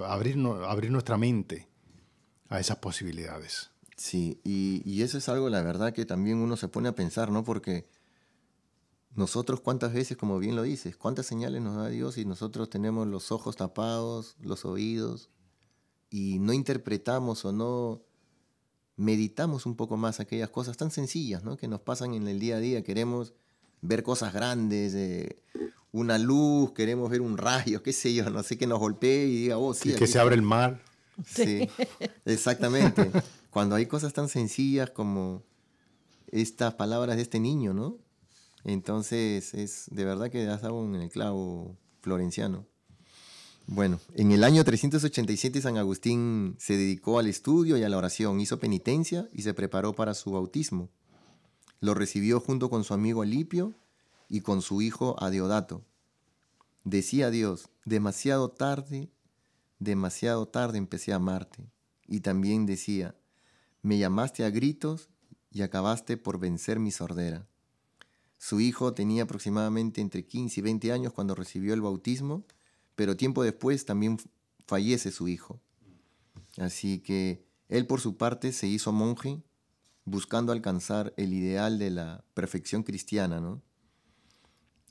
[0.06, 1.68] abrir, abrir nuestra mente
[2.48, 3.70] a esas posibilidades.
[3.96, 7.32] Sí, y, y, eso es algo, la verdad, que también uno se pone a pensar,
[7.32, 7.42] ¿no?
[7.42, 7.88] Porque
[9.16, 13.08] nosotros cuántas veces, como bien lo dices, cuántas señales nos da Dios y nosotros tenemos
[13.08, 15.30] los ojos tapados, los oídos,
[16.10, 18.04] y no interpretamos o no
[18.98, 21.56] meditamos un poco más aquellas cosas tan sencillas, ¿no?
[21.56, 22.82] Que nos pasan en el día a día.
[22.82, 23.32] Queremos
[23.80, 25.36] ver cosas grandes, eh,
[25.92, 29.42] una luz, queremos ver un rayo, qué sé yo, no sé, que nos golpee y
[29.42, 29.94] diga, oh, sí.
[29.94, 30.82] que se abre el mar.
[31.24, 31.68] Sí,
[32.24, 33.10] exactamente.
[33.50, 35.42] Cuando hay cosas tan sencillas como
[36.30, 37.96] estas palabras de este niño, ¿no?
[38.64, 42.66] Entonces, es de verdad que das algo en el clavo florenciano.
[43.70, 48.40] Bueno, en el año 387 San Agustín se dedicó al estudio y a la oración,
[48.40, 50.88] hizo penitencia y se preparó para su bautismo.
[51.78, 53.74] Lo recibió junto con su amigo Alipio
[54.26, 55.84] y con su hijo Adeodato.
[56.84, 59.10] Decía Dios, demasiado tarde,
[59.78, 61.70] demasiado tarde empecé a amarte.
[62.06, 63.16] Y también decía,
[63.82, 65.10] me llamaste a gritos
[65.50, 67.46] y acabaste por vencer mi sordera.
[68.38, 72.46] Su hijo tenía aproximadamente entre 15 y 20 años cuando recibió el bautismo,
[72.98, 74.18] pero tiempo después también
[74.66, 75.60] fallece su hijo.
[76.56, 79.40] Así que él por su parte se hizo monje
[80.04, 83.62] buscando alcanzar el ideal de la perfección cristiana, ¿no?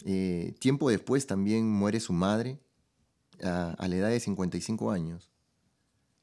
[0.05, 2.61] Eh, tiempo después también muere su madre
[3.43, 5.29] a, la edad de 55 años.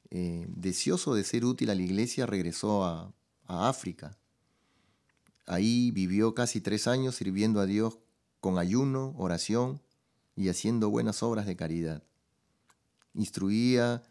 [0.09, 3.13] Eh, deseoso de ser útil a la iglesia, regresó a,
[3.45, 4.17] a África.
[5.45, 7.99] Ahí vivió casi tres años sirviendo a Dios
[8.39, 9.84] con ayuno, oración
[10.35, 12.03] y haciendo buenas obras de caridad.
[13.13, 14.03] Instruía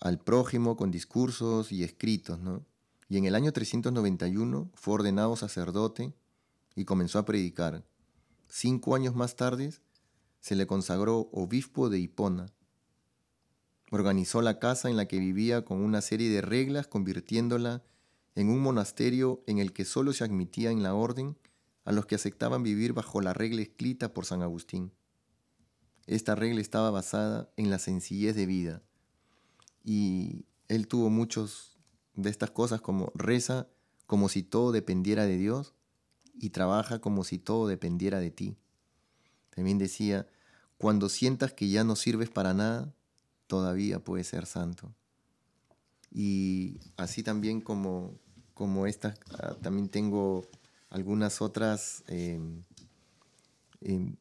[0.00, 2.64] al prójimo con discursos y escritos, ¿no?
[3.08, 6.14] Y en el año 391 fue ordenado sacerdote
[6.76, 7.84] y comenzó a predicar.
[8.48, 9.72] Cinco años más tarde
[10.40, 12.46] se le consagró obispo de Hipona.
[13.90, 17.82] Organizó la casa en la que vivía con una serie de reglas, convirtiéndola
[18.36, 21.36] en un monasterio en el que solo se admitía en la orden
[21.84, 24.92] a los que aceptaban vivir bajo la regla escrita por San Agustín.
[26.06, 28.82] Esta regla estaba basada en la sencillez de vida
[29.84, 31.78] y él tuvo muchos
[32.14, 33.68] de estas cosas como reza
[34.06, 35.72] como si todo dependiera de Dios
[36.34, 38.56] y trabaja como si todo dependiera de ti.
[39.54, 40.26] También decía,
[40.78, 42.92] cuando sientas que ya no sirves para nada,
[43.46, 44.94] todavía puedes ser santo.
[46.10, 48.18] Y así también como,
[48.54, 50.48] como esta, ah, también tengo
[50.88, 52.64] algunas otras, em,
[53.80, 54.16] em,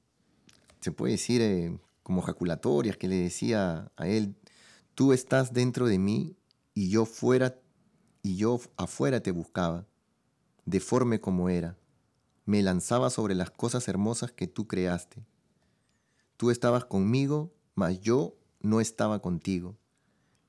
[0.80, 4.36] se puede decir, eh, como jaculatorias que le decía a él,
[4.96, 6.36] tú estás dentro de mí
[6.74, 7.60] y yo fuera
[8.22, 9.88] y yo afuera te buscaba,
[10.66, 11.78] deforme como era.
[12.46, 15.26] Me lanzaba sobre las cosas hermosas que tú creaste.
[16.36, 19.78] Tú estabas conmigo, mas yo no estaba contigo.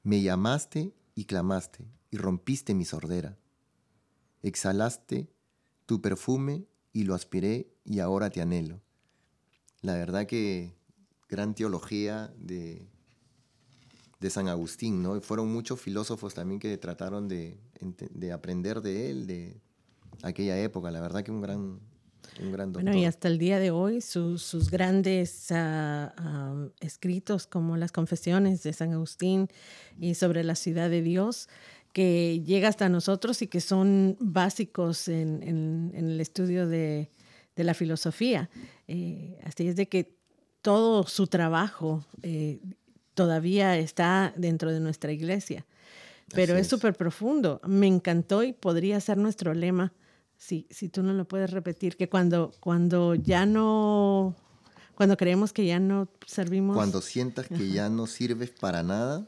[0.03, 3.39] Me llamaste y clamaste, y rompiste mi sordera.
[4.43, 5.29] Exhalaste
[5.87, 8.81] tu perfume y lo aspiré y ahora te anhelo.
[9.83, 10.75] La verdad que
[11.29, 12.87] gran teología de,
[14.21, 15.21] de San Agustín, ¿no?
[15.21, 17.59] Fueron muchos filósofos también que trataron de,
[18.33, 19.61] aprender de él, de
[20.23, 20.91] aquella época.
[20.91, 21.81] La verdad que un gran,
[22.41, 22.85] un gran doctor.
[22.85, 28.63] Bueno, y hasta el día de hoy sus, grandes ah, ah, escritos como las confesiones
[28.63, 29.49] de San Agustín
[29.99, 31.49] y sobre la ciudad de Dios,
[31.95, 37.11] que llega hasta nosotros y que son básicos en, el estudio de,
[37.57, 38.51] la filosofía.
[38.89, 40.17] Eh, así es de que
[40.63, 42.61] todo su trabajo eh,
[43.15, 45.67] todavía está dentro de nuestra iglesia,
[46.35, 47.61] pero es súper profundo.
[47.67, 49.93] Me encantó y podría ser nuestro lema,
[50.37, 54.35] si, si tú no lo puedes repetir, que cuando, cuando ya no,
[54.95, 56.77] cuando creemos que ya no servimos...
[56.77, 59.27] Cuando sientas que ya no sirves para nada,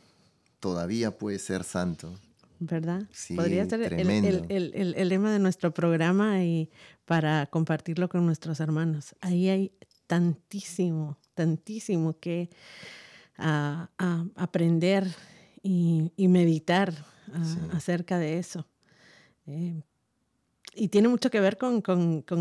[0.60, 2.14] todavía puedes ser santo.
[2.64, 3.02] ¿Verdad?
[3.10, 6.70] Sí, Podría ser el, lema de nuestro programa y
[7.04, 9.14] para compartirlo con nuestros hermanos.
[9.20, 9.72] Ahí hay
[10.06, 12.50] tantísimo, tantísimo que
[13.36, 15.06] aprender
[15.62, 16.92] y, meditar
[17.72, 18.66] acerca de eso.
[19.46, 19.82] Eh,
[20.74, 21.82] y tiene mucho que ver con,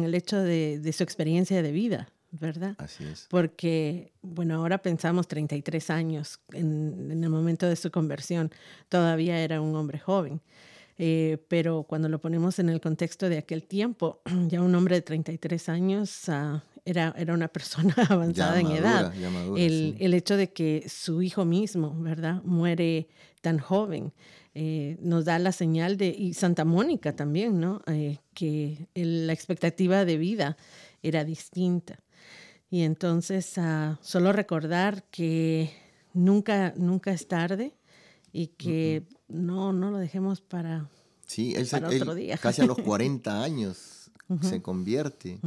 [0.04, 2.76] el hecho de, su experiencia de vida, ¿verdad?
[2.78, 3.28] Así es.
[3.30, 8.52] Porque, bueno, ahora pensamos 33 años en, en el momento de su conversión,
[8.90, 10.42] todavía era un hombre joven.
[11.04, 15.02] Eh, pero cuando lo ponemos en el contexto de aquel tiempo, ya un hombre de
[15.02, 19.12] 33 años uh, era, era una persona avanzada en edad.
[19.58, 23.08] el, el, hecho de que su hijo mismo, ¿verdad?, muere
[23.42, 24.14] tan joven,
[24.54, 30.06] eh, nos da la señal de, y Santa Mónica también, ¿no?, eh, que la expectativa
[30.06, 30.56] de vida
[31.02, 32.00] era distinta.
[32.72, 35.70] Y entonces, uh, solo recordar que
[36.14, 37.74] nunca, nunca es tarde
[38.32, 40.90] y que no, no lo dejemos para,
[41.26, 42.38] sí, él, otro día.
[42.38, 44.10] Casi a los 40 años
[44.42, 45.38] se convierte.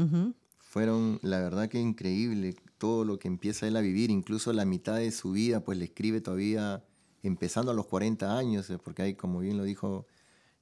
[0.59, 4.97] Fueron, la verdad que increíble todo lo que empieza él a vivir, incluso la mitad
[4.97, 6.85] de su vida, pues le escribe todavía
[7.23, 10.07] empezando a los 40 años, eh, porque hay, como bien lo dijo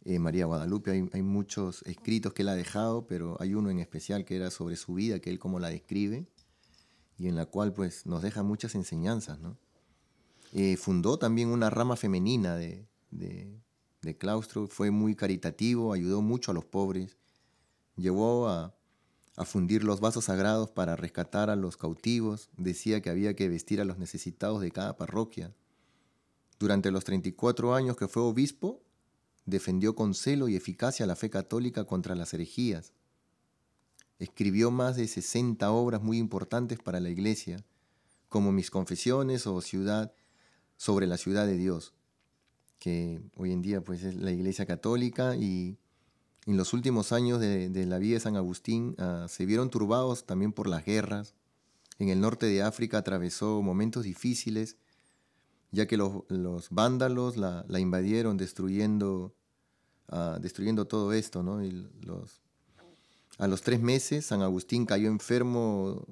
[0.05, 3.81] eh, María Guadalupe, hay, hay, muchos escritos que él ha dejado, pero hay uno en
[3.81, 6.27] especial que era sobre su vida, que él como la describe,
[7.19, 9.59] y en la cual pues nos deja muchas enseñanzas, ¿no?
[10.53, 13.59] Eh, fundó también una rama femenina de, de,
[14.03, 17.17] de claustro, fue muy caritativo, ayudó mucho a los pobres,
[17.97, 18.75] llevó a,
[19.37, 23.81] a fundir los vasos sagrados para rescatar a los cautivos, decía que había que vestir
[23.81, 25.55] a los necesitados de cada parroquia.
[26.59, 28.83] Durante los 34 años que fue obispo,
[29.47, 32.93] defendió con celo y eficacia la fe católica contra las herejías.
[34.23, 37.65] Escribió más de 60 obras muy importantes para la Iglesia,
[38.29, 40.13] como Mis Confesiones o Ciudad
[40.77, 41.93] sobre la ciudad de Dios,
[42.79, 45.77] que hoy en día pues es la Iglesia católica y
[46.47, 50.53] en los últimos años de, la vida de San Agustín ah, se vieron turbados también
[50.53, 51.35] por las guerras.
[51.99, 54.77] En el norte de África atravesó momentos difíciles,
[55.73, 59.35] ya que los, vándalos la, invadieron destruyendo,
[60.07, 61.43] ah, destruyendo todo esto.
[61.43, 61.61] ¿no?
[63.39, 66.07] A los tres meses San Agustín cayó enfermo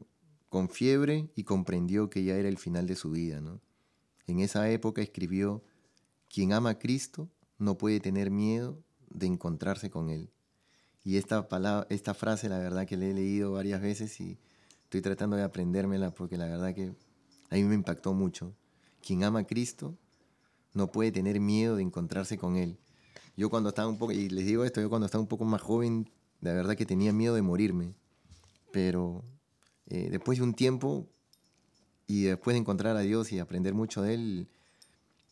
[0.48, 3.40] con fiebre y comprendió que ya era el final de su vida.
[4.26, 5.62] En esa época escribió,
[6.28, 7.28] quien ama a Cristo
[7.58, 10.30] no puede tener miedo de encontrarse con Él.
[11.02, 14.38] Y esta, palabra, esta frase, la verdad que la he leído varias veces y
[14.84, 16.94] estoy tratando de aprendérmela porque la verdad que
[17.50, 18.54] a mí me impactó mucho.
[19.00, 19.96] Quien ama a Cristo
[20.74, 22.78] no puede tener miedo de encontrarse con Él.
[23.36, 25.62] Yo cuando estaba un poco, y les digo esto, yo cuando estaba un poco más
[25.62, 27.94] joven, la verdad que tenía miedo de morirme.
[28.72, 29.24] Pero
[29.86, 31.08] eh, después de un tiempo
[32.06, 34.48] y después de encontrar a Dios y aprender mucho de Él,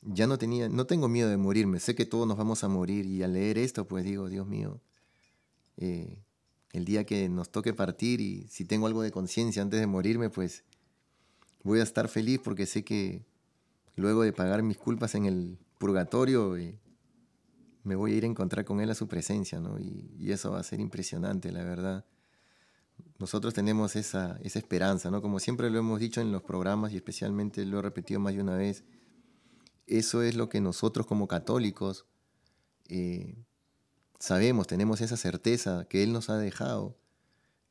[0.03, 3.07] ya no tenía, no tengo miedo de morirme, sé que todos nos vamos a morir
[3.07, 4.81] y al leer esto pues digo, Dios mío,
[5.77, 6.23] eh,
[6.73, 10.31] el día que nos toque partir y si tengo algo de conciencia antes de morirme
[10.31, 10.64] pues
[11.64, 13.25] voy a estar feliz porque sé que
[13.97, 16.79] luego de pagar mis culpas en el purgatorio eh,
[17.88, 19.79] me voy a ir a encontrar con Él a su presencia, ¿no?
[19.79, 22.05] Y, eso va a ser impresionante, la verdad.
[23.18, 25.22] Nosotros tenemos esa, esa esperanza, ¿no?
[25.22, 28.42] Como siempre lo hemos dicho en los programas y especialmente lo he repetido más de
[28.42, 28.85] una vez,
[29.87, 32.05] eso es lo que nosotros como católicos
[32.88, 33.42] eh,
[34.18, 36.98] sabemos, tenemos esa certeza que Él nos ha dejado.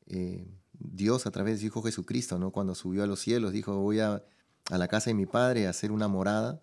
[0.06, 2.50] Eh, Dios a través de su Hijo Jesucristo, ¿no?
[2.50, 4.24] cuando subió a los cielos, dijo, voy a,
[4.70, 6.60] a la casa de mi Padre a hacer una morada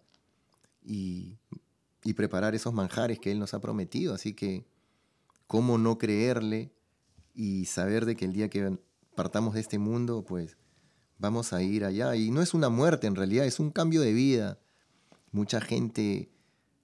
[0.83, 1.37] y
[2.05, 4.13] y preparar esos manjares que Él nos ha prometido.
[4.13, 4.63] Así que,
[5.47, 6.71] ¿cómo no creerle
[7.33, 8.77] y saber de que el día que
[9.15, 10.55] partamos de este mundo, pues
[11.17, 12.15] vamos a ir allá?
[12.15, 14.59] Y no es una muerte en realidad, es un cambio de vida.
[15.31, 16.29] Mucha gente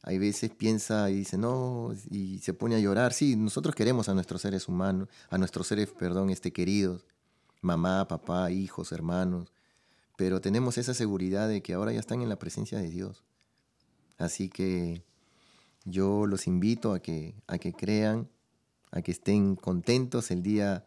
[0.01, 3.13] hay veces piensa y dice, no, y se pone a llorar.
[3.13, 7.05] Sí, nosotros queremos a nuestros seres humanos, a nuestros seres, perdón, este, queridos,
[7.61, 9.53] mamá, papá, hijos, hermanos,
[10.17, 13.23] pero tenemos esa seguridad de que ahora ya están en la presencia de Dios.
[14.17, 15.03] Así que
[15.85, 18.29] yo los invito a que, a que crean,
[18.91, 20.85] a que estén contentos el día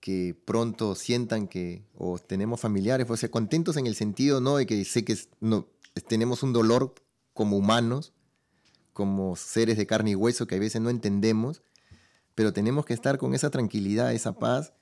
[0.00, 4.56] que pronto sientan que, o tenemos familiares, o sea, contentos en el sentido, ¿no?
[4.56, 5.66] De que sé que no,
[6.06, 6.94] tenemos un dolor
[7.32, 8.12] como humanos,
[8.92, 11.62] como seres de carne y hueso que a veces no entendemos,
[12.34, 14.72] pero tenemos que estar con esa tranquilidad, esa paz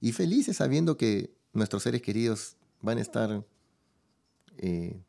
[0.00, 3.44] y felices sabiendo que nuestros seres queridos van a estar
[4.58, 5.00] eh,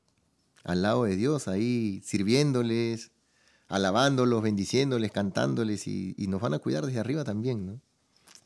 [0.63, 3.11] al lado de Dios, ahí sirviéndoles,
[3.67, 7.65] alabándolos, bendiciéndoles, cantándoles y, nos van a cuidar desde arriba también.
[7.65, 7.81] ¿no?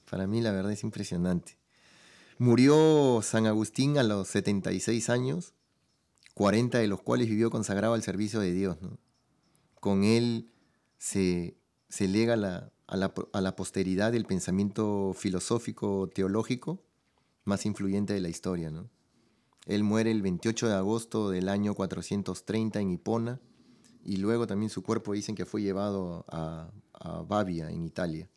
[0.10, 1.58] Para mí la verdad es impresionante.
[2.38, 5.54] Murió San Agustín a los 76 años,
[6.36, 8.78] 40 de los cuales vivió consagrado al servicio de Dios.
[9.82, 10.50] con él
[10.98, 11.58] se,
[11.90, 12.98] se lega a,
[13.42, 16.82] la, posteridad el pensamiento filosófico teológico
[17.44, 18.72] más influyente de la historia.
[18.72, 18.90] ¿no?
[19.66, 23.42] Él muere el 28 de agosto del año 430 en Hipona
[24.04, 28.30] y luego también su cuerpo dicen que fue llevado a, a Babia, en Italia.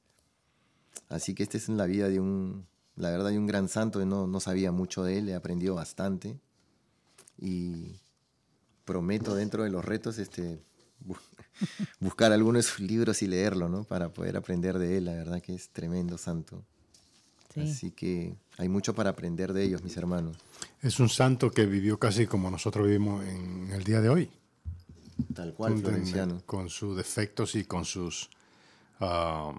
[1.09, 4.27] Así que esta es la vida de un, la verdad, de un gran santo, no,
[4.27, 6.39] no sabía mucho de él, he aprendido bastante
[7.39, 8.01] y
[8.85, 10.63] prometo dentro de los retos este,
[12.01, 13.85] buscar algunos de sus libros y leerlo, ¿no?
[13.85, 15.07] Para poder aprender de él.
[15.07, 16.65] La verdad que es tremendo santo.
[17.57, 20.39] Así que hay mucho para aprender de ellos, mis hermanos.
[20.81, 24.31] Es un santo que vivió casi como nosotros vivimos en el día de hoy.
[25.35, 26.43] Tal cual, Florenciano.
[26.47, 28.29] Con sus defectos y con sus
[29.01, 29.53] uh,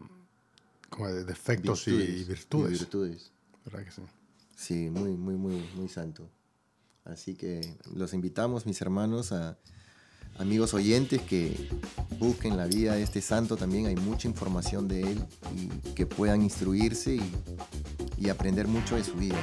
[1.26, 2.80] defectos y virtudes.
[2.80, 3.32] virtudes.
[3.66, 4.02] ¿Verdad que sí?
[4.56, 6.30] Sí, muy, muy, muy, muy santo.
[7.06, 9.58] Así que los invitamos, mis hermanos, a
[10.38, 11.70] amigos oyentes que
[12.18, 16.42] busquen la vida de este santo, también hay mucha información de él y que puedan
[16.42, 17.32] instruirse y,
[18.18, 19.38] y aprender mucho de su vida.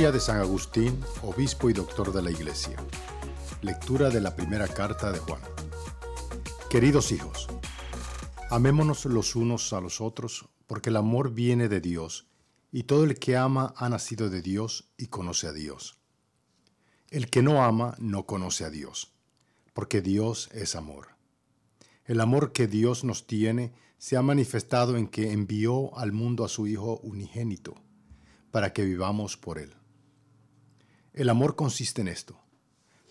[0.00, 2.74] De San Agustín, obispo y doctor de la Iglesia.
[3.60, 5.42] Lectura de la primera carta de Juan.
[6.70, 7.48] Queridos hijos,
[8.48, 12.26] amémonos los unos a los otros, porque el amor viene de Dios,
[12.72, 15.98] y todo el que ama ha nacido de Dios y conoce a Dios.
[17.10, 19.12] El que no ama no conoce a Dios,
[19.74, 21.08] porque Dios es amor.
[22.06, 26.48] El amor que Dios nos tiene se ha manifestado en que envió al mundo a
[26.48, 27.74] su Hijo unigénito,
[28.50, 29.76] para que vivamos por él.
[31.12, 32.38] El amor consiste en esto,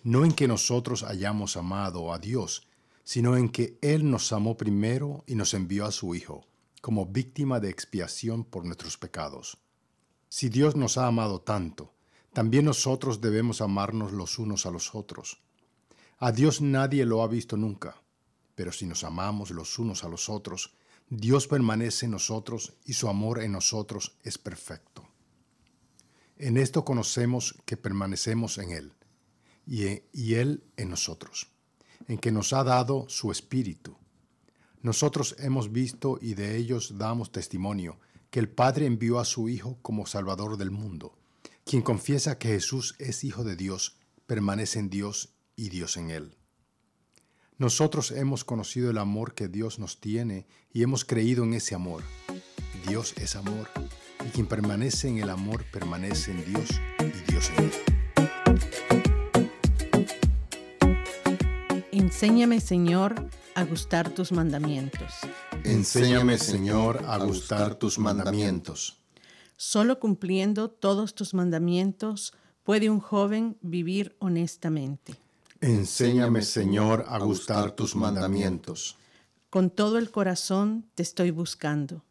[0.03, 2.67] no en que nosotros hayamos amado a Dios,
[3.03, 6.45] sino en que Él nos amó primero y nos envió a su Hijo,
[6.81, 9.57] como víctima de expiación por nuestros pecados.
[10.29, 11.93] Si Dios nos ha amado tanto,
[12.31, 15.41] también nosotros debemos amarnos los unos a los otros.
[16.19, 18.01] A Dios nadie lo ha visto nunca,
[18.55, 20.73] pero si nos amamos los unos a los otros,
[21.09, 25.09] Dios permanece en nosotros y su amor en nosotros es perfecto.
[26.39, 28.93] En esto conocemos que permanecemos en Él
[29.67, 31.47] y, Él en nosotros,
[32.08, 33.97] en que nos ha dado su Espíritu.
[34.82, 37.99] Nosotros hemos visto y de ellos damos testimonio
[38.30, 41.17] que el Padre envió a su Hijo como Salvador del mundo.
[41.65, 46.38] Quien confiesa que Jesús es Hijo de Dios, permanece en Dios y Dios en Él.
[47.57, 52.01] Nosotros hemos conocido el amor que Dios nos tiene y hemos creído en ese amor.
[52.88, 53.68] Dios es amor
[54.26, 57.72] y quien permanece en el amor permanece en Dios y Dios en él.
[61.91, 65.13] Enséñame, Señor, a gustar tus mandamientos.
[65.63, 68.97] Enséñame, Señor, a gustar tus mandamientos.
[69.57, 75.15] Solo cumpliendo todos tus mandamientos puede un joven vivir honestamente.
[75.61, 78.97] Enséñame, Señor, a gustar tus mandamientos.
[79.49, 82.03] Con todo el corazón te estoy buscando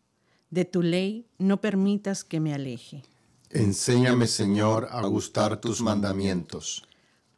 [0.51, 3.03] de tu ley no permitas que me aleje.
[3.51, 6.85] Enséñame, Señor, a gustar tus mandamientos.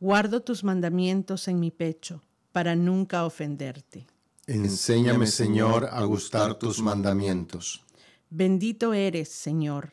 [0.01, 4.07] Guardo tus mandamientos en mi pecho, para nunca ofenderte.
[4.47, 7.85] Enséñame, Señor, a gustar tus mandamientos.
[8.31, 9.93] Bendito eres, Señor.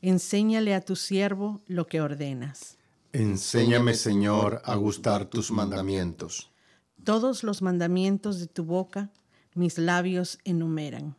[0.00, 2.78] Enséñale a tu siervo lo que ordenas.
[3.12, 6.50] Enséñame, Señor, a gustar tus mandamientos.
[7.04, 9.10] Todos los mandamientos de tu boca
[9.54, 11.16] mis labios enumeran.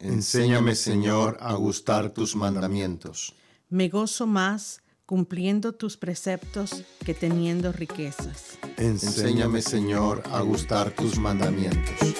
[0.00, 3.34] Enséñame, Señor, a gustar tus mandamientos.
[3.68, 8.58] Me gozo más cumpliendo tus preceptos que teniendo riquezas.
[8.76, 12.14] Enséñame, Señor, a gustar tus mandamientos.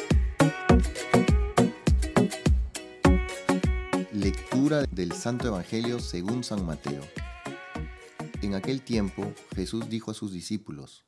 [4.13, 7.03] Lectura del Santo Evangelio según San Mateo.
[8.43, 11.05] En aquel tiempo Jesús dijo a sus discípulos,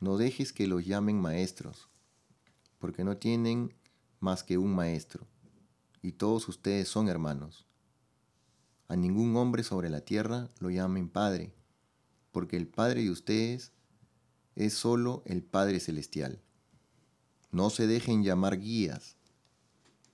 [0.00, 1.88] No dejes que los llamen maestros,
[2.78, 3.74] porque no tienen
[4.20, 5.26] más que un maestro,
[6.02, 7.64] y todos ustedes son hermanos.
[8.88, 11.54] A ningún hombre sobre la tierra lo llamen Padre,
[12.32, 13.72] porque el Padre de ustedes
[14.56, 16.42] es solo el Padre Celestial.
[17.52, 19.16] No se dejen llamar guías,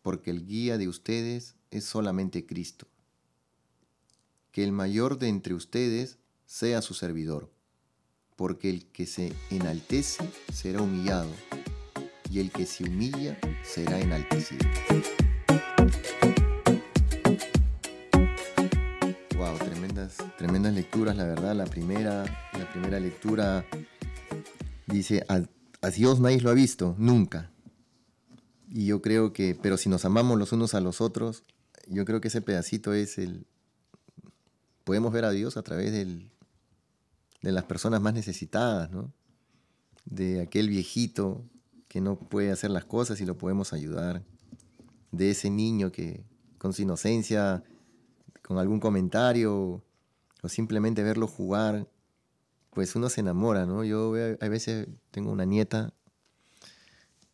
[0.02, 2.86] porque el guía de ustedes es solamente Cristo.
[4.52, 7.50] Que el mayor de entre ustedes sea su servidor,
[8.36, 11.30] porque el que se enaltece será humillado,
[12.30, 14.66] y el que se humilla será enaltecido.
[20.36, 21.54] Tremendas lecturas, la verdad.
[21.54, 23.64] La primera, la primera lectura
[24.86, 27.50] dice, a, Dios nadie lo ha visto, nunca.
[28.68, 31.44] Y yo creo que, pero si nos amamos los unos a los otros,
[31.86, 33.46] yo creo que ese pedacito es el...
[34.84, 36.30] Podemos ver a Dios a través del,
[37.42, 39.12] de las personas más necesitadas, ¿no?
[40.04, 41.44] De aquel viejito
[41.88, 44.22] que no puede hacer las cosas y lo podemos ayudar.
[45.12, 46.24] De ese niño que
[46.58, 47.62] con su inocencia,
[48.48, 49.84] con algún comentario,
[50.42, 51.86] o simplemente verlo jugar,
[52.70, 53.84] pues uno se enamora, ¿no?
[53.84, 55.92] Yo a veces tengo una nieta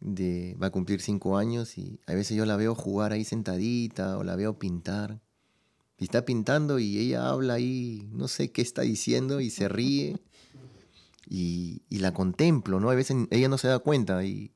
[0.01, 4.19] de, va a cumplir cinco años y a veces yo la veo jugar ahí sentadita
[4.19, 5.21] o la veo pintar.
[5.99, 10.21] Y está pintando y ella habla ahí, no sé qué está diciendo y se ríe
[11.29, 12.91] y, la contemplo, ¿no?
[12.91, 14.51] A veces ella no se da cuenta y,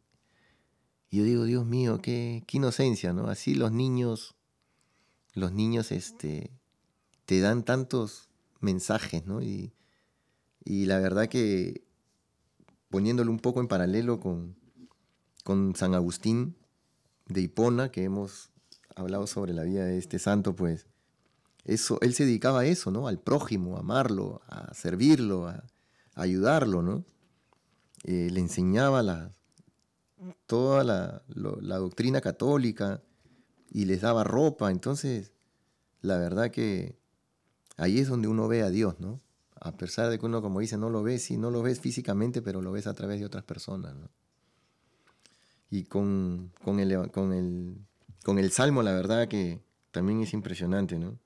[1.08, 3.28] y yo digo, Dios mío, qué, qué inocencia, ¿no?
[3.28, 4.34] Así los niños,
[5.38, 6.50] los niños, este,
[7.24, 8.28] te dan tantos
[8.60, 9.40] mensajes, ¿no?
[9.42, 9.72] Y,
[10.64, 11.82] la verdad que
[12.90, 14.54] poniéndolo un poco en paralelo con,
[15.42, 16.56] con San Agustín
[17.26, 18.50] de Hipona, que hemos
[18.94, 20.86] hablado sobre la vida de este santo, pues
[21.64, 23.08] eso, él se dedicaba a eso, ¿no?
[23.08, 25.64] Al prójimo, a amarlo, a servirlo, a,
[26.14, 27.04] ayudarlo, ¿no?
[28.04, 29.32] Eh, le enseñaba la,
[30.46, 33.02] toda la, la, doctrina católica
[33.70, 34.70] y les daba ropa.
[34.70, 35.32] Entonces,
[36.00, 36.98] la verdad que
[37.76, 39.20] ahí es donde uno ve a Dios, ¿no?
[39.60, 42.42] A pesar de que uno, como dice, no lo ve, sí, no lo ves físicamente,
[42.42, 44.08] pero lo ves a través de otras personas, ¿no?
[45.70, 47.76] Y con, el, con, el,
[48.24, 49.60] con el Salmo, la verdad que
[49.90, 51.18] también es impresionante, ¿no?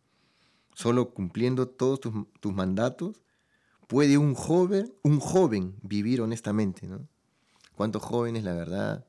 [0.75, 3.21] Solo cumpliendo todos tus, tus mandatos
[3.87, 7.07] puede un joven, un joven vivir honestamente, ¿no?
[7.77, 9.07] ¿Cuántos jóvenes, la verdad?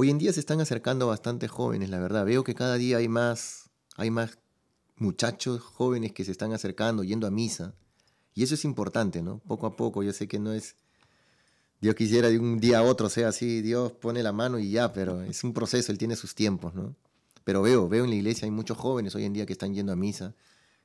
[0.00, 2.24] Hoy en día se están acercando bastante jóvenes, la verdad.
[2.24, 4.38] Veo que cada día hay más, hay más
[4.94, 7.74] muchachos jóvenes que se están acercando, yendo a misa.
[8.32, 9.40] Y eso es importante, ¿no?
[9.40, 10.76] Poco a poco, yo sé que no es,
[11.80, 14.92] Dios quisiera de un día a otro sea así, Dios pone la mano y ya,
[14.92, 16.94] pero es un proceso, Él tiene sus tiempos, ¿no?
[17.42, 19.90] Pero veo, veo en la iglesia hay muchos jóvenes hoy en día que están yendo
[19.90, 20.32] a misa,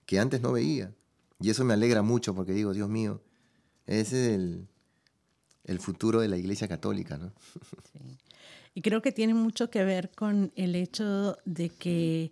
[0.07, 0.91] que antes no veía.
[1.39, 3.22] Y eso me alegra mucho porque digo, Dios mío,
[3.86, 4.68] ese es el,
[5.66, 7.32] el futuro de la iglesia católica, ¿no?
[7.91, 7.99] Sí.
[8.76, 12.32] Y creo que tiene mucho que ver con el hecho de que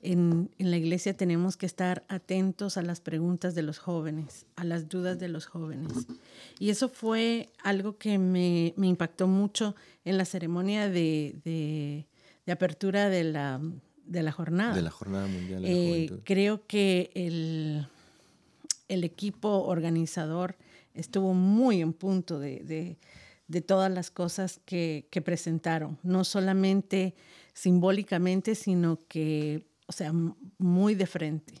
[0.00, 4.88] en, la iglesia tenemos que estar atentos a las preguntas de los jóvenes, a las
[4.88, 5.92] dudas de los jóvenes.
[6.58, 9.74] Y eso fue algo que me, impactó mucho
[10.04, 12.06] en la ceremonia de,
[12.46, 13.60] apertura de la,
[14.32, 14.74] jornada.
[14.74, 17.86] De la Jornada Mundial de la eh, Creo que el,
[18.88, 20.56] equipo organizador
[20.94, 22.98] estuvo muy en punto de,
[23.66, 27.14] todas las cosas que, presentaron, no solamente
[27.54, 30.12] simbólicamente, sino que o sea,
[30.58, 31.54] muy de frente.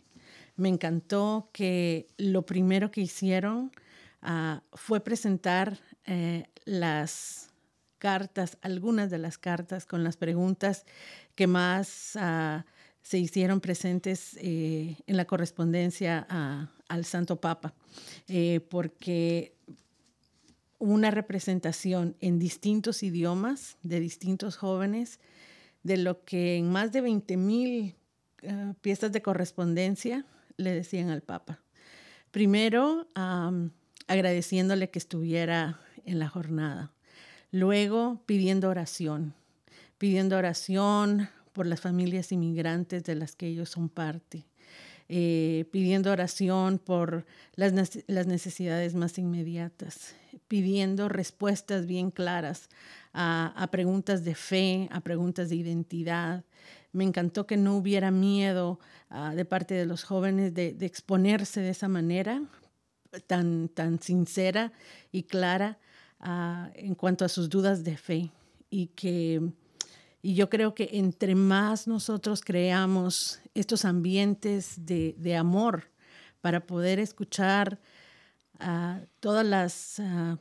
[0.56, 3.72] Me encantó que lo primero que hicieron
[4.20, 7.48] ah, fue presentar eh, las
[7.98, 10.84] cartas, algunas de las cartas con las preguntas
[11.34, 12.66] que más ah,
[13.02, 16.26] se hicieron presentes eh, en la correspondencia
[16.88, 17.74] al Santo Papa,
[18.26, 19.54] eh, porque
[20.78, 25.20] una representación en distintos idiomas de distintos jóvenes
[25.82, 27.94] de lo que en más de 20 mil
[28.42, 30.24] eh, piezas de correspondencia
[30.56, 31.60] le decían al Papa.
[32.30, 33.06] Primero,
[34.06, 36.92] agradeciéndole que estuviera en la jornada.
[37.50, 39.34] Luego, pidiendo oración,
[39.96, 44.44] pidiendo oración por las familias inmigrantes de las que ellos son parte.
[45.10, 50.14] Eh, pidiendo oración por las, necesidades más inmediatas,
[50.48, 52.68] pidiendo respuestas bien claras
[53.14, 56.44] a, preguntas de fe, a preguntas de identidad.
[56.92, 61.70] Me encantó que no hubiera miedo ah, de parte de los jóvenes de, exponerse de
[61.70, 62.42] esa manera
[63.26, 64.72] tan, tan sincera
[65.10, 65.78] y clara
[66.20, 68.30] ah, en cuanto a sus dudas de fe
[68.68, 69.40] y que
[70.22, 75.90] y yo creo que entre más nosotros creamos estos ambientes de, amor
[76.40, 77.78] para poder escuchar
[78.58, 80.38] a todas las ah,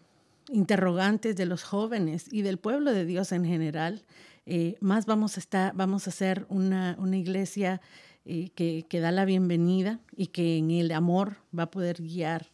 [0.50, 4.04] interrogantes de los jóvenes y del pueblo de Dios en general,
[4.46, 7.82] eh, más vamos a, estar, vamos a ser una, una iglesia
[8.26, 12.50] eh, que, que, da la bienvenida y que en el amor va a poder guiar,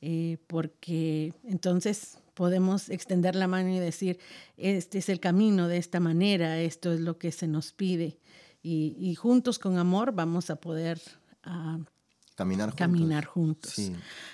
[0.00, 4.20] eh, porque entonces podemos extender la mano y decir,
[4.56, 8.20] este es el camino de esta manera, esto es lo que se nos pide.
[8.62, 11.00] Y, juntos con amor vamos a poder
[11.42, 11.80] ah,
[12.36, 12.78] caminar juntos.
[12.78, 13.90] Caminar juntos.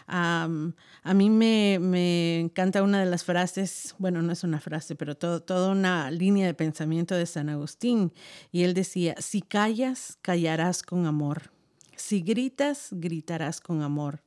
[0.07, 5.41] a mí me, encanta una de las frases, bueno, no es una frase, pero todo,
[5.41, 8.13] toda una línea de pensamiento de San Agustín.
[8.53, 11.53] Y él decía, si callas, callarás con amor.
[11.97, 14.25] Si gritas, gritarás con amor.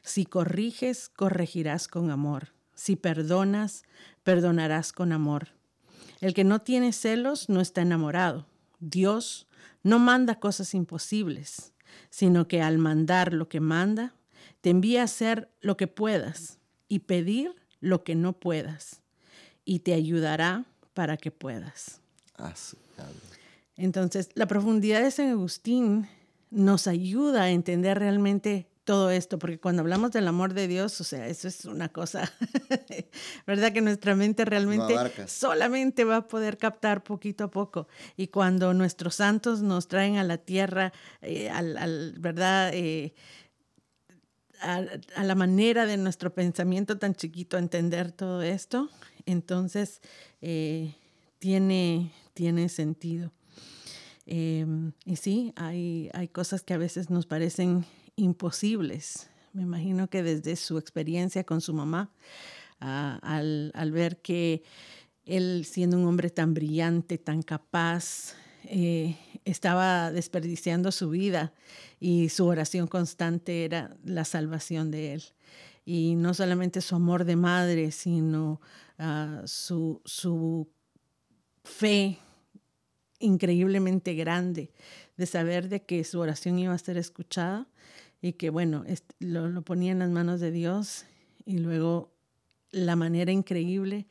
[0.00, 2.56] Si corriges, corregirás con amor.
[2.78, 3.82] Si perdonas,
[4.22, 5.48] perdonarás con amor.
[6.20, 8.46] El que no tiene celos no está enamorado.
[8.78, 9.48] Dios
[9.82, 11.72] no manda cosas imposibles,
[12.08, 14.14] sino que al mandar lo que manda,
[14.60, 19.02] te envía a hacer lo que puedas y pedir lo que no puedas,
[19.64, 20.64] y te ayudará
[20.94, 22.00] para que puedas.
[23.74, 26.08] Entonces, la profundidad de San Agustín
[26.52, 31.04] nos ayuda a entender realmente todo esto, porque cuando hablamos del amor de Dios, o
[31.04, 32.32] sea, eso es una cosa,
[33.46, 33.70] ¿verdad?
[33.70, 34.94] Que nuestra mente realmente
[35.26, 37.86] solamente va a poder captar poquito a poco.
[38.16, 42.70] Y cuando nuestros santos nos traen a la tierra, eh, al, ¿verdad?
[42.72, 43.12] Eh,
[44.62, 44.80] a,
[45.22, 48.88] la manera de nuestro pensamiento tan chiquito entender todo esto,
[49.26, 50.00] entonces
[50.40, 50.94] eh,
[51.38, 53.32] tiene, tiene sentido.
[54.24, 57.84] Y sí, hay, hay cosas que a veces nos parecen
[58.18, 59.30] imposibles.
[59.52, 62.10] Me imagino que desde su experiencia con su mamá,
[62.80, 64.62] ah, al, ver que
[65.24, 71.54] él, siendo un hombre tan brillante, tan capaz, eh, estaba desperdiciando su vida
[72.00, 75.22] y su oración constante era la salvación de él.
[75.84, 78.60] Y no solamente su amor de madre, sino
[78.98, 80.68] ah, su, su
[81.64, 82.18] fe
[83.20, 84.70] increíblemente grande
[85.16, 87.66] de saber de que su oración iba a ser escuchada
[88.20, 88.84] y que bueno,
[89.20, 91.04] lo, lo ponía en las manos de Dios
[91.44, 92.12] y luego
[92.70, 94.06] la manera increíble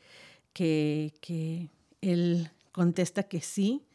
[0.54, 1.70] que, que
[2.02, 3.86] Él contesta que sí,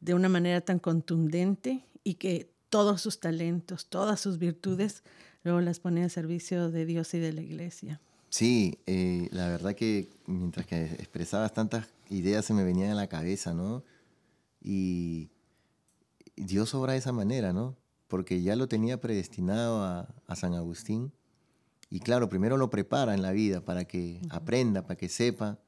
[0.00, 5.02] de una manera tan contundente y que todos sus talentos, todas sus virtudes,
[5.42, 8.00] luego las pone al servicio de Dios y de la iglesia.
[8.28, 13.06] Sí, eh, la verdad que mientras que expresabas tantas ideas se me venían a la
[13.06, 13.82] cabeza, ¿no?
[14.60, 15.30] Y
[16.36, 17.76] Dios obra de esa manera, ¿no?
[18.08, 21.12] Porque ya lo tenía predestinado a, San Agustín.
[21.90, 25.58] Y claro, primero lo prepara en la vida para que aprenda, para que sepa,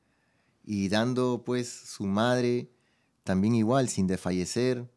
[0.64, 2.70] y dando pues su madre
[3.24, 4.90] también igual, sin desfallecer,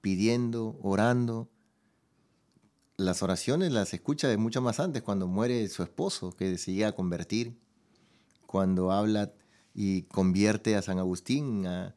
[0.00, 1.48] pidiendo, orando.
[2.96, 6.88] Las oraciones las escucha de mucho más antes, cuando muere su esposo, que se llega
[6.88, 7.56] a convertir,
[8.46, 9.32] cuando habla
[9.74, 11.94] y convierte a San Agustín a,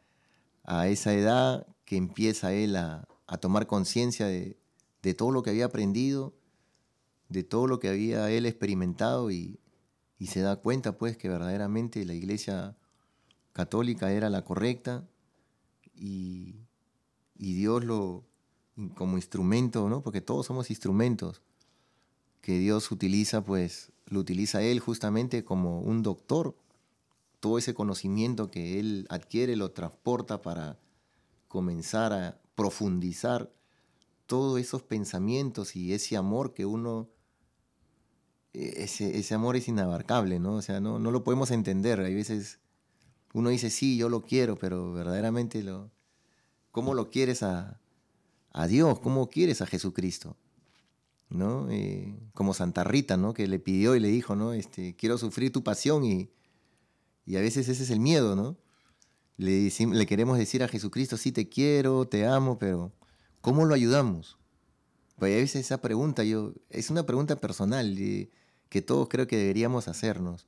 [0.88, 3.05] esa edad que empieza él a
[3.41, 4.61] tomar conciencia de,
[5.02, 6.34] de todo lo que había aprendido,
[7.30, 9.58] de todo lo que había él experimentado y,
[10.28, 12.78] se da cuenta pues que verdaderamente la iglesia
[13.54, 15.08] católica era la correcta
[15.95, 16.58] y,
[17.36, 18.24] Dios lo
[18.93, 20.04] como instrumento, ¿no?
[20.04, 21.41] Porque todos somos instrumentos
[22.41, 26.56] que Dios utiliza, pues lo utiliza él justamente como un doctor.
[27.39, 30.78] Todo ese conocimiento que él adquiere lo transporta para
[31.47, 33.52] comenzar a profundizar
[34.32, 37.09] todos esos pensamientos y ese amor que uno,
[38.53, 40.53] e, ese, ese amor es inabarcable, ¿no?
[40.53, 41.99] O sea, no, no, lo podemos entender.
[41.99, 42.61] Hay veces
[43.34, 45.91] uno dice, sí, yo lo quiero, pero verdaderamente, lo,
[46.71, 47.82] ¿cómo lo quieres a,
[48.53, 49.01] a Dios?
[49.01, 50.38] ¿Cómo quieres a Jesucristo?
[51.27, 51.69] ¿No?
[51.69, 53.34] Eh, como Santa Rita, ¿no?
[53.34, 54.53] Que le pidió y le dijo, ¿no?
[54.53, 56.32] Este, quiero sufrir tu pasión y,
[57.25, 58.55] y a veces ese es el miedo, ¿no?
[59.36, 62.93] Le, le queremos decir a Jesucristo, sí te quiero, te amo, pero
[63.42, 64.38] ¿Cómo lo ayudamos?
[65.18, 67.96] Pues a veces esa pregunta, yo, es una pregunta personal
[68.70, 70.48] que todos creo que deberíamos hacernos.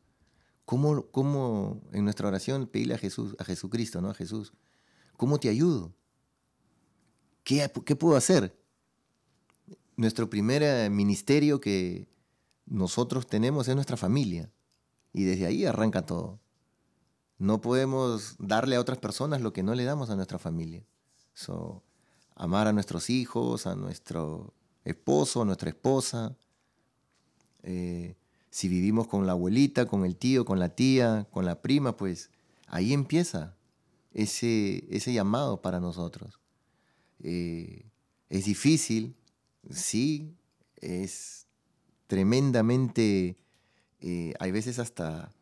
[0.66, 4.10] ¿Cómo, ¿Cómo, en nuestra oración pedirle a Jesús, a Jesucristo, ¿no?
[4.10, 4.54] A Jesús,
[5.18, 5.94] ¿cómo te ayudo?
[7.44, 8.56] ¿Qué, qué puedo hacer?
[9.96, 12.08] nuestro primer eh, ministerio que
[12.66, 14.52] nosotros tenemos es nuestra familia.
[15.12, 16.39] Y desde ahí arranca todo.
[17.38, 20.86] No podemos darle a otras personas lo que no le damos a nuestra familia.
[21.34, 21.84] So,
[22.36, 24.53] amar a nuestros hijos, a nuestro
[24.86, 26.36] esposo, a nuestra esposa.
[27.63, 28.15] Eh,
[28.49, 32.29] si vivimos con la abuelita, con el tío, con la tía, con la prima, pues
[32.67, 33.55] ahí empieza
[34.13, 36.39] ese, ese llamado para nosotros.
[37.19, 37.86] Eh,
[38.29, 39.15] es difícil,
[39.69, 40.36] sí,
[40.77, 41.47] es
[42.07, 43.38] tremendamente,
[44.01, 45.34] eh, hay veces hasta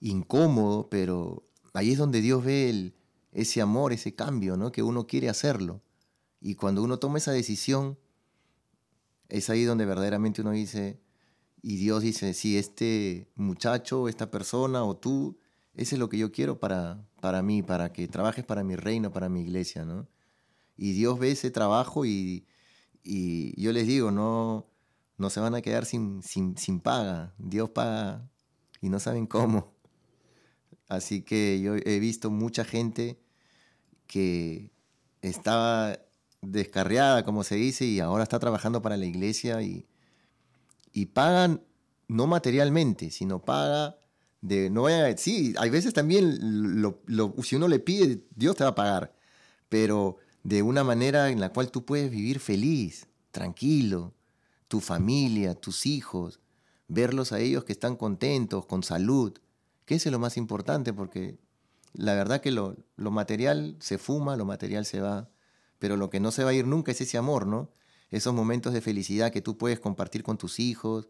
[0.00, 2.92] incómodo, pero ahí es donde Dios ve
[3.32, 4.72] ese amor, ese cambio, ¿no?
[4.72, 5.82] que uno quiere hacerlo.
[6.46, 7.98] Y cuando uno toma esa decisión,
[9.28, 11.00] es ahí donde verdaderamente uno dice,
[11.60, 15.40] y Dios dice, si este muchacho, esta persona o tú,
[15.74, 19.10] ese es lo que yo quiero para, para mí, para que trabajes para mi reino,
[19.10, 20.06] para mi iglesia, ¿no?
[20.76, 22.46] Y Dios ve ese trabajo y,
[23.02, 24.68] y yo les digo, no,
[25.18, 27.34] no se van a quedar sin, sin, sin paga.
[27.38, 28.30] Dios paga
[28.80, 29.74] y no saben cómo.
[30.88, 33.18] Así que yo he visto mucha gente
[34.06, 34.70] que
[35.22, 36.05] estaba
[36.42, 39.86] descarriada, como se dice, y ahora está trabajando para la iglesia y,
[40.92, 41.62] y pagan
[42.08, 43.96] no materialmente, sino paga
[44.40, 46.38] de, no sí, hay veces también,
[46.80, 47.02] lo,
[47.42, 49.14] si uno le pide, Dios te va a pagar,
[49.68, 54.14] pero de una manera en la cual tú puedes vivir feliz, tranquilo,
[54.68, 56.40] tu familia, tus hijos,
[56.88, 59.36] verlos a ellos que están contentos, con salud,
[59.84, 61.38] que es lo más importante, porque
[61.92, 65.28] la verdad que lo, lo material se fuma, lo material se va,
[65.78, 67.70] pero lo que no se va a ir nunca es ese amor, ¿no?
[68.10, 71.08] Esos momentos de felicidad que tú puedes compartir con tus hijos,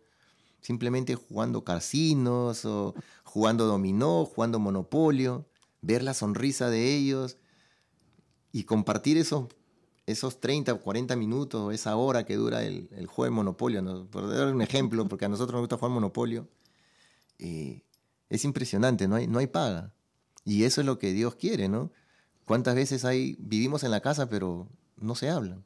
[0.61, 2.95] simplemente jugando casinos o
[3.25, 5.47] jugando dominó, jugando monopolio,
[5.83, 7.37] ver la sonrisa de ellos
[8.53, 9.47] y compartir esos,
[10.07, 14.09] esos 30 o 40 minutos, esa hora que dura el, juego de monopolio.
[14.11, 16.49] Por dar un ejemplo, porque a nosotros nos gusta jugar monopolio,
[17.39, 17.83] eh,
[18.29, 19.95] es impresionante, no hay, no hay paga.
[20.45, 21.93] Y eso es lo que Dios quiere, ¿no?
[22.47, 25.65] ¿Cuántas veces hay, vivimos en la casa pero no se hablan?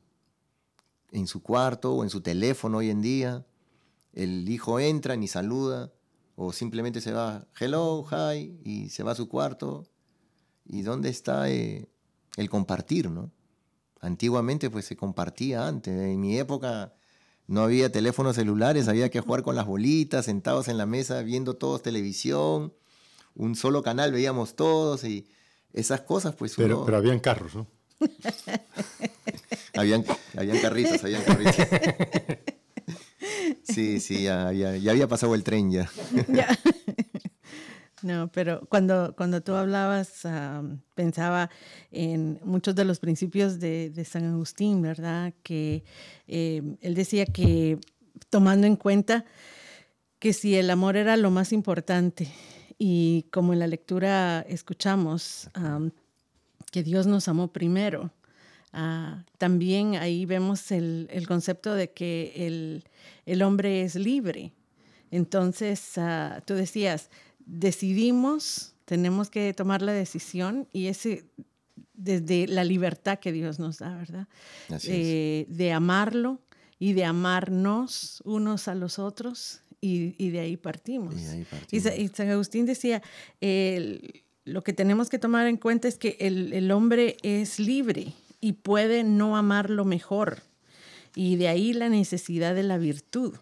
[1.13, 3.47] En su cuarto o en su teléfono hoy en día,
[4.15, 5.93] el hijo entra ni saluda
[6.37, 9.87] o simplemente se va, hello, hi, y se va a su cuarto.
[10.65, 11.87] ¿Y dónde está eh,
[12.37, 13.31] el compartir, no?
[14.01, 15.93] Antiguamente pues se compartía antes.
[15.93, 16.95] En mi época
[17.47, 21.57] no había teléfonos celulares, había que jugar con las bolitas, sentados en la mesa viendo
[21.57, 22.73] todos televisión,
[23.35, 25.27] un solo canal veíamos todos y
[25.73, 27.67] esas cosas, pues Pero, pero habían carros, ¿no?
[29.75, 30.05] habían,
[30.37, 31.57] habían carritos, habían carritos.
[33.63, 35.91] sí, sí, ya, había pasado el tren ya.
[38.03, 40.27] No, pero cuando, cuando tú hablabas,
[40.95, 41.51] pensaba
[41.91, 45.35] en muchos de los principios de, San Agustín, ¿verdad?
[45.43, 45.85] Que
[46.27, 47.79] eh, él decía que
[48.31, 49.27] tomando en cuenta
[50.19, 52.33] que si el amor era lo más importante
[52.83, 55.51] y como en la lectura escuchamos
[56.73, 58.11] que Dios nos amó primero,
[58.73, 62.83] ah, también ahí vemos el, concepto de que
[63.27, 64.55] el, hombre es libre.
[65.11, 67.11] Entonces, ah, tú decías,
[67.45, 71.27] decidimos, tenemos que tomar la decisión y ese
[71.93, 74.27] desde la libertad que Dios nos da, ¿verdad?
[74.85, 76.41] Eh, de amarlo
[76.79, 81.15] y de amarnos unos a los otros y, de ahí partimos.
[81.71, 83.03] Y, San Agustín decía,
[84.45, 89.05] lo que tenemos que tomar en cuenta es que el, hombre es libre y puede
[89.05, 90.43] no amarlo mejor.
[91.15, 93.35] Y de ahí la necesidad de la virtud,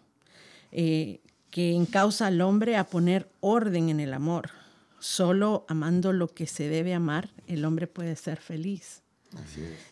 [0.71, 1.19] eh,
[1.51, 4.51] que encausa al hombre a poner orden en el amor.
[4.99, 9.01] Solo amando lo que se debe amar, el hombre puede ser feliz.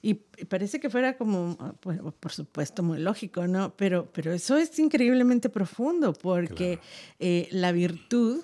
[0.02, 3.76] Y parece que fuera como, pues, por supuesto, muy lógico, ¿no?
[3.76, 6.80] Pero, pero eso es increíblemente profundo porque
[7.20, 8.44] eh, la virtud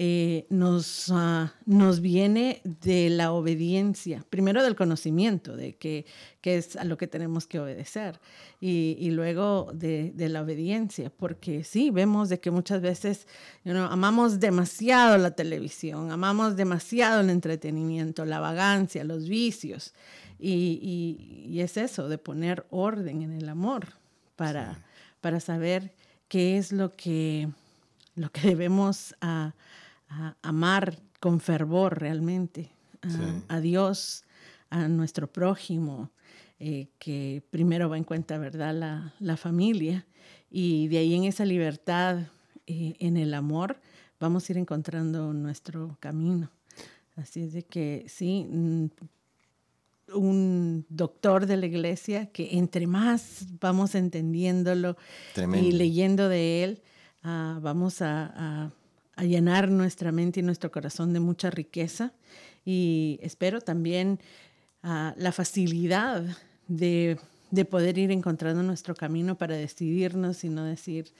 [0.00, 6.06] eh, nos, ah, nos viene de la obediencia, primero del conocimiento de que,
[6.40, 8.20] que es a lo que tenemos que obedecer
[8.60, 13.26] y, y luego de, de, la obediencia, porque sí, vemos de que muchas veces
[13.64, 19.94] amamos demasiado la televisión, amamos demasiado el entretenimiento, la vagancia, los vicios
[20.38, 23.88] y, y, es eso, de poner orden en el amor
[24.36, 24.84] para,
[25.20, 25.92] para saber
[26.28, 27.48] qué es lo que,
[28.14, 29.14] lo que debemos...
[29.20, 29.54] a
[30.42, 32.70] amar con fervor realmente
[33.48, 34.24] a, Dios,
[34.70, 36.10] a nuestro prójimo,
[36.58, 40.06] eh, que primero va en cuenta, ¿verdad?, la, la, familia.
[40.50, 42.26] Y de ahí en esa libertad,
[42.66, 43.80] eh, en el amor,
[44.18, 46.50] vamos a ir encontrando nuestro camino.
[47.16, 48.86] Así es de que sí, mm,
[50.14, 54.96] un doctor de la iglesia que entre más vamos entendiéndolo
[55.36, 56.82] y leyendo de él,
[57.22, 58.72] ah, vamos a,
[59.18, 62.12] llenar nuestra mente y nuestro corazón de mucha riqueza.
[62.64, 64.20] Y espero también
[64.82, 66.24] ah, la facilidad
[66.68, 67.18] de,
[67.50, 71.12] de, poder ir encontrando nuestro camino para decidirnos y no decir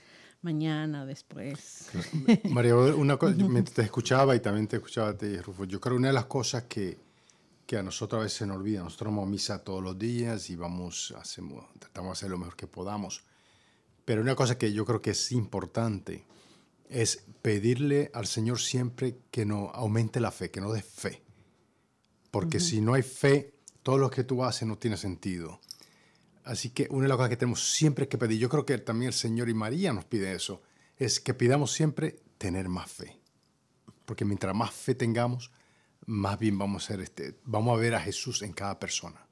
[0.43, 1.89] mañana o después.
[2.45, 5.95] María, una cosa, mientras te escuchaba y también te escuchaba a ti, Rufo, yo creo
[5.95, 6.99] que una de las cosas que
[7.69, 8.83] que a nosotros a veces se nos olvida.
[8.83, 12.57] Nosotros vamos a misa todos los días y vamos, hacemos, tratamos de hacer lo mejor
[12.57, 13.25] que podamos.
[14.07, 16.25] Pero una cosa que yo creo que es importante
[16.89, 21.23] es pedirle al Señor siempre que nos aumente la fe, que nos dé fe.
[22.31, 23.53] Porque si no hay fe,
[23.83, 25.61] todo lo que tú haces no tiene sentido.
[26.45, 29.09] Así que una de las cosas que tenemos siempre que pedir, yo creo que también
[29.09, 30.63] el Señor y María nos pide eso,
[30.97, 33.21] es que pidamos siempre tener más fe.
[34.07, 35.51] Porque mientras más fe tengamos,
[36.09, 39.27] más bien vamos a, ser este, vamos a ver a Jesús en cada persona.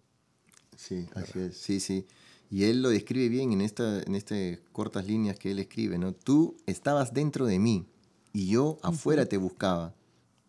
[0.76, 1.56] Sí, así es.
[1.56, 2.06] Sí, sí.
[2.50, 6.12] Y él lo describe bien en, esta, en estas cortas líneas que él escribe, ¿no?
[6.12, 7.86] Tú estabas dentro de mí
[8.34, 9.94] y yo afuera te buscaba,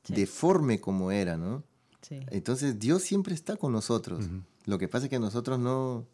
[0.09, 1.63] deforme como era, ¿no?
[2.01, 2.19] Sí.
[2.30, 4.25] Entonces Dios siempre está con nosotros.
[4.65, 6.05] Lo que pasa es que nosotros no,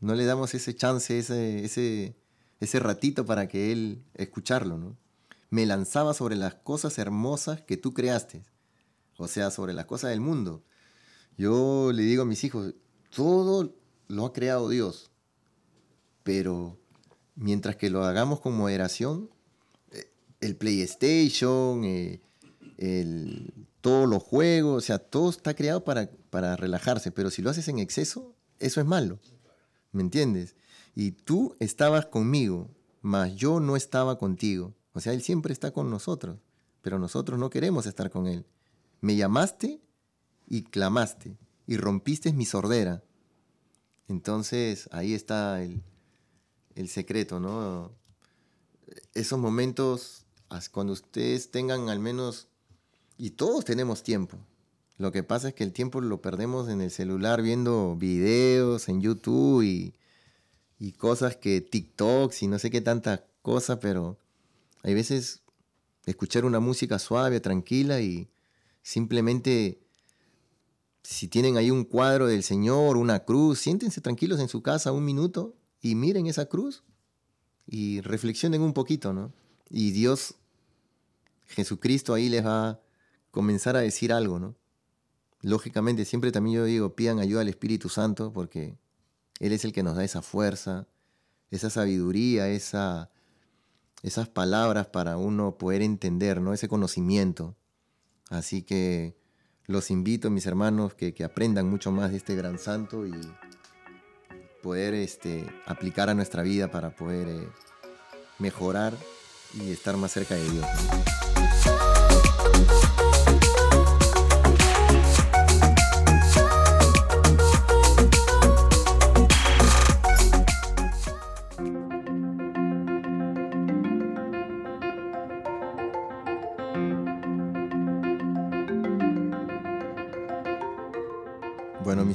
[0.00, 2.14] no le damos ese chance, ese, ese,
[2.60, 4.94] ese ratito para que Él escucharlo, ¿no?
[5.48, 8.42] Me lanzaba sobre las cosas hermosas que tú creaste
[9.22, 10.64] o sea, sobre las cosas del mundo.
[11.36, 12.74] Yo le digo a mis hijos,
[13.14, 13.74] todo
[14.08, 15.10] lo ha creado Dios,
[16.22, 16.78] pero
[17.34, 19.30] mientras que lo hagamos con moderación,
[19.90, 22.20] eh, el PlayStation, eh,
[23.80, 27.68] todos los juegos, o sea, todo está creado para, para relajarse, pero si lo haces
[27.68, 29.20] en exceso, eso es malo,
[29.92, 30.56] ¿me entiendes?
[30.94, 32.70] Y tú estabas conmigo,
[33.00, 34.74] mas yo no estaba contigo.
[34.94, 36.38] O sea, Él siempre está con nosotros,
[36.82, 38.44] pero nosotros no queremos estar con Él.
[39.02, 39.80] Me llamaste
[40.48, 41.36] y clamaste
[41.66, 43.02] y rompiste mi sordera.
[44.08, 45.82] Entonces ahí está el,
[46.88, 47.90] secreto, ¿no?
[49.12, 50.24] Esos momentos,
[50.70, 52.46] cuando ustedes tengan al menos,
[53.18, 54.38] y todos tenemos tiempo,
[54.98, 59.00] lo que pasa es que el tiempo lo perdemos en el celular viendo videos en
[59.00, 59.94] YouTube y,
[60.78, 64.16] y cosas que TikTok y no sé qué tanta cosa, pero
[64.84, 65.42] hay veces
[66.06, 68.28] escuchar una música suave, tranquila y,
[68.82, 69.80] Simplemente,
[71.02, 75.04] si tienen ahí un cuadro del Señor, una cruz, siéntense tranquilos en su casa un
[75.04, 76.84] minuto y miren esa cruz
[77.66, 79.32] y reflexionen un poquito, ¿no?
[79.70, 80.34] Y Dios,
[81.46, 82.80] Jesucristo ahí les va a
[83.30, 84.56] comenzar a decir algo, ¿no?
[85.40, 88.76] Lógicamente, siempre también yo digo, pidan ayuda al Espíritu Santo porque
[89.40, 90.86] Él es el que nos da esa fuerza,
[91.50, 93.10] esa sabiduría, esa,
[94.02, 96.52] esas palabras para uno poder entender, ¿no?
[96.52, 97.56] Ese conocimiento.
[98.32, 99.14] Así que
[99.66, 103.12] los invito, mis hermanos, que, aprendan mucho más de este gran santo y
[104.62, 107.48] poder este, aplicar a nuestra vida para poder eh,
[108.38, 108.94] mejorar
[109.54, 110.66] y estar más cerca de Dios.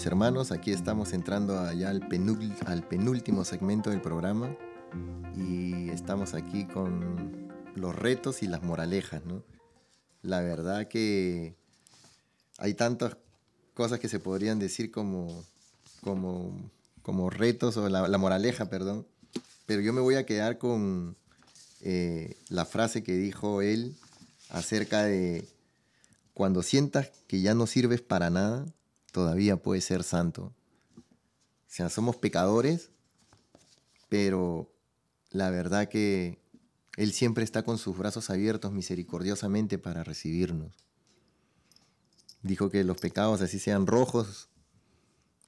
[0.07, 2.07] Hermanos, aquí estamos entrando al
[2.87, 4.55] penúltimo segmento del programa
[5.35, 9.43] y estamos aquí con los retos y las moralejas, ¿no?
[10.21, 11.55] La verdad que
[12.57, 13.17] hay tantas
[13.73, 15.43] cosas que se podrían decir como,
[16.01, 19.05] como, como retos o la, moraleja, perdón,
[19.65, 21.17] pero yo me voy a quedar con
[21.81, 23.93] eh, la frase que dijo él
[24.49, 25.45] acerca de
[26.33, 28.65] cuando sientas que ya no sirves para nada,
[29.17, 30.53] todavía puede ser santo.
[30.95, 31.03] O
[31.65, 32.91] sea, somos pecadores,
[34.09, 34.71] pero
[35.31, 36.37] la verdad que
[36.97, 40.71] Él siempre está con sus brazos abiertos misericordiosamente para recibirnos.
[42.43, 44.49] Dijo que los pecados, así sean rojos,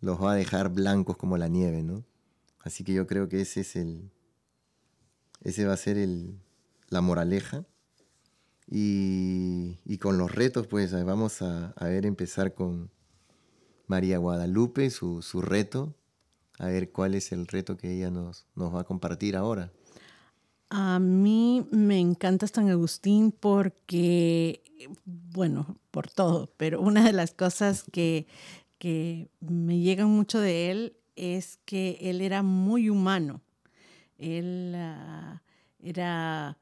[0.01, 2.03] los va a dejar blancos como la nieve, ¿no?
[2.61, 4.09] Así que yo creo que ese es el.
[5.41, 6.39] Ese va a ser el,
[6.87, 7.67] la moraleja.
[8.65, 12.89] Y, con los retos, pues vamos a ver empezar con,
[13.89, 15.95] María Guadalupe, su, reto.
[16.59, 19.71] A ver cuál es el reto que ella nos, nos va a compartir ahora.
[20.69, 24.61] A mí me encanta San Agustín porque,
[25.05, 28.27] bueno, por todo, pero una de las cosas que,
[28.77, 33.41] que me llegan mucho de él es que él era muy humano.
[34.19, 35.41] Él ah,
[35.79, 36.57] era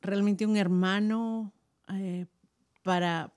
[0.00, 1.52] realmente un hermano
[1.88, 2.26] eh,
[2.82, 3.32] para,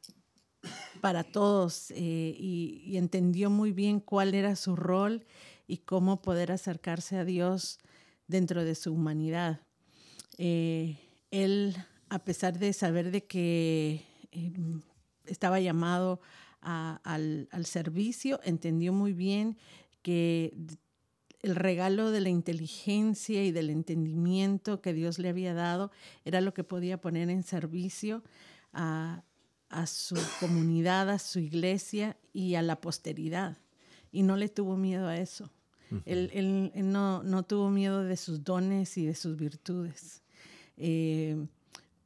[1.05, 5.23] para todos eh, y, entendió muy bien cuál era su rol
[5.67, 7.77] y cómo poder acercarse a Dios
[8.25, 9.61] dentro de su humanidad.
[10.39, 10.97] Eh,
[11.29, 11.75] él,
[12.09, 14.81] a pesar de saber de que em,
[15.27, 16.21] estaba llamado
[16.61, 19.59] al, al servicio, entendió muy bien
[20.01, 20.57] que
[21.43, 25.91] el regalo de la inteligencia y del entendimiento que Dios le había dado
[26.23, 28.23] era lo que podía poner en servicio
[28.73, 29.23] a,
[29.85, 33.57] su comunidad, a su iglesia y a la posteridad.
[34.11, 35.51] Y no le tuvo miedo a eso.
[36.05, 40.23] Él, no, tuvo miedo de sus dones y de sus virtudes,
[40.77, 41.45] eh,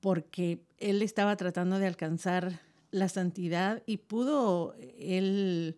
[0.02, 2.60] porque él estaba tratando de alcanzar
[2.92, 5.78] la santidad y pudo él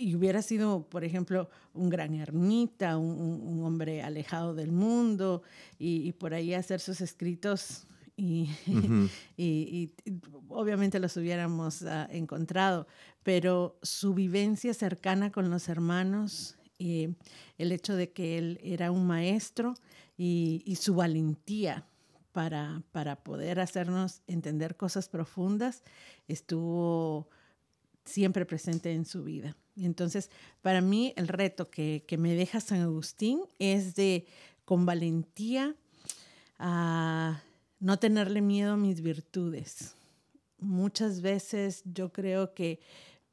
[0.00, 5.42] y hubiera sido, por ejemplo, un gran ermita, un, hombre alejado del mundo
[5.78, 7.86] y, por ahí hacer sus escritos
[9.36, 12.86] y, y, obviamente los hubiéramos ah, encontrado,
[13.22, 17.10] pero su vivencia cercana con los hermanos, y
[17.58, 19.74] el hecho de que él era un maestro
[20.16, 21.86] y, su valentía
[22.32, 25.82] para, para poder hacernos entender cosas profundas
[26.26, 27.28] estuvo
[28.04, 29.56] siempre presente en su vida.
[29.76, 30.30] Y entonces,
[30.62, 34.26] para mí, el reto que, me deja San Agustín es de,
[34.64, 35.74] con valentía,
[36.58, 37.42] a
[37.80, 39.96] no tenerle miedo a mis virtudes.
[40.58, 42.78] Muchas veces yo creo que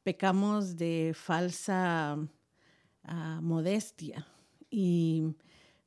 [0.04, 2.18] pecamos de falsa
[3.04, 4.26] ah, modestia
[4.72, 5.36] y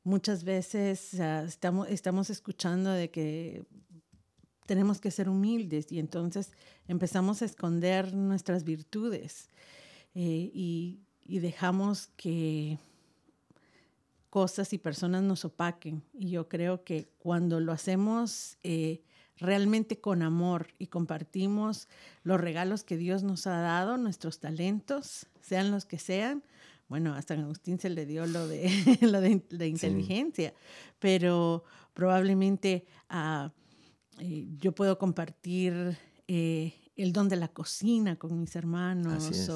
[0.03, 3.65] muchas veces ah, estamos, escuchando de que
[4.67, 6.51] tenemos que ser humildes y entonces
[6.87, 9.49] empezamos a esconder nuestras virtudes
[10.13, 12.77] eh, y, dejamos que
[14.31, 16.01] cosas y personas nos opaquen.
[16.13, 19.03] Y yo creo que cuando lo hacemos eh,
[19.35, 21.89] realmente con amor y compartimos
[22.23, 26.43] los regalos que Dios nos ha dado, nuestros talentos, sean los que sean,
[26.87, 28.71] bueno, a San Agustín se le dio lo de,
[29.01, 30.53] lo de, inteligencia,
[30.97, 32.85] pero probablemente
[34.17, 35.97] eh, yo puedo compartir
[36.29, 36.73] eh,
[37.03, 39.49] el don de la cocina con mis hermanos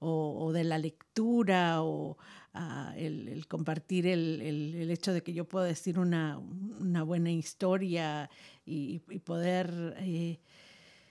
[0.00, 2.16] o, de la lectura o
[2.54, 6.40] ah, el, compartir el, hecho de que yo puedo decir una,
[7.04, 8.30] buena historia
[8.64, 9.96] y, poder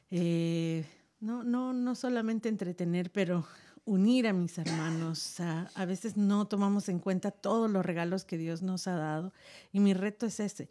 [0.10, 0.86] eh,
[1.20, 3.46] no, no, no solamente entretener, pero
[3.86, 5.40] unir a mis hermanos.
[5.40, 9.34] a veces no tomamos en cuenta todos los regalos que Dios nos ha dado
[9.72, 10.70] y mi reto es ese,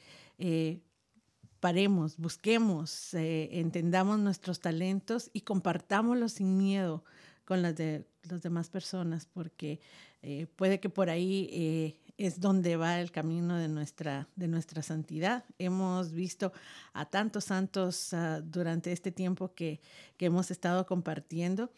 [1.60, 7.04] paremos, busquemos, eh, entendamos nuestros talentos y compartámoslos sin miedo
[7.44, 9.80] con las de las demás personas, porque
[10.22, 14.82] eh, puede que por ahí eh, es donde va el camino de nuestra, de nuestra
[14.82, 15.44] santidad.
[15.58, 16.52] Hemos visto
[16.92, 19.80] a tantos santos ah, durante este tiempo que,
[20.16, 21.70] que, hemos estado compartiendo,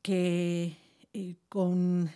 [0.00, 0.76] que
[1.48, 2.10] con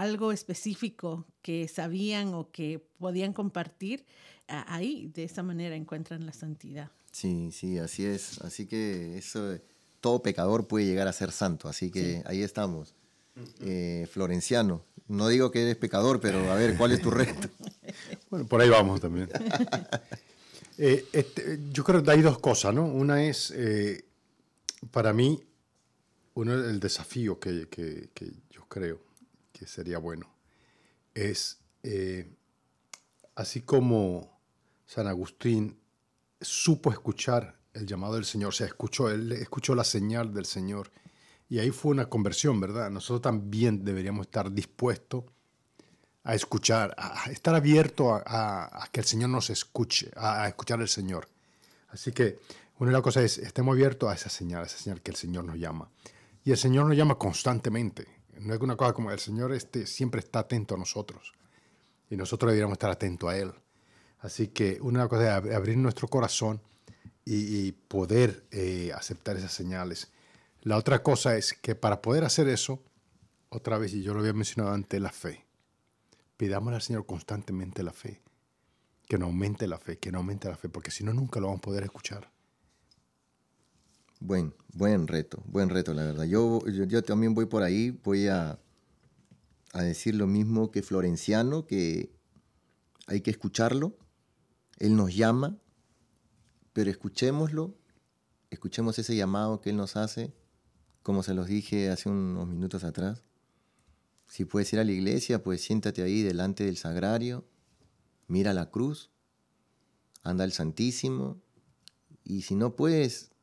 [0.00, 4.04] algo específico que sabían o que podían compartir,
[4.48, 6.90] ahí de esa manera encuentran la santidad.
[7.12, 8.40] Sí, sí, así es.
[8.40, 9.56] Así que eso,
[10.00, 11.68] todo pecador puede llegar a ser santo.
[11.68, 12.94] Así que ahí estamos.
[13.60, 17.48] Eh, Florenciano, no digo que eres pecador, pero a ver, ¿cuál es tu reto?
[18.30, 19.28] bueno, por ahí vamos también.
[20.76, 22.84] Eh, este, yo creo que hay dos cosas, ¿no?
[22.84, 24.06] Una es, eh,
[24.90, 25.40] para mí,
[26.34, 28.98] uno el desafío que, que, que, yo creo
[29.54, 30.34] que sería bueno
[31.14, 31.60] es,
[33.34, 34.40] así como
[34.84, 35.78] San Agustín
[36.40, 40.90] supo escuchar el llamado del Señor, o sea, escuchó, él escuchó la señal del Señor.
[41.48, 42.90] Y ahí fue una conversión, ¿verdad?
[42.90, 45.24] Nosotros también deberíamos estar dispuestos
[46.22, 51.28] a escuchar, a estar abiertos a, que el Señor nos escuche, a, escuchar al Señor.
[51.88, 52.38] Así que
[52.78, 55.16] una de las cosas es, estemos abiertos a esa señal, a esa señal que el
[55.16, 55.90] Señor nos llama.
[56.44, 58.06] Y el Señor nos llama constantemente.
[58.40, 61.32] No es una cosa como el Señor este, siempre está atento a nosotros.
[62.10, 63.52] Y nosotros deberíamos estar atentos a Él.
[64.20, 66.60] Así que una cosa es abrir nuestro corazón
[67.24, 70.10] y, poder eh, aceptar esas señales.
[70.62, 72.82] La otra cosa es que para poder hacer eso,
[73.48, 75.44] otra vez, y yo lo había mencionado antes, la fe.
[76.36, 78.20] Pidamos al Señor constantemente la fe.
[79.06, 81.46] Que no aumente la fe, que no aumente la fe, porque si no, nunca lo
[81.46, 82.33] vamos a poder escuchar.
[84.26, 86.24] Buen, buen reto, buen reto, la verdad.
[86.24, 88.58] Yo, yo, también voy por ahí, voy a,
[89.74, 92.10] a decir lo mismo que Florenciano, que
[93.06, 93.98] hay que escucharlo,
[94.78, 95.58] él nos llama,
[96.72, 97.76] pero escuchémoslo,
[98.48, 100.32] escuchemos ese llamado que Él nos hace,
[101.02, 103.24] como se los dije hace unos minutos atrás.
[104.26, 107.44] Si puedes ir a la iglesia, pues siéntate ahí delante del sagrario,
[108.26, 109.10] mira la cruz,
[110.22, 111.42] anda al Santísimo,
[112.24, 113.33] y si no puedes,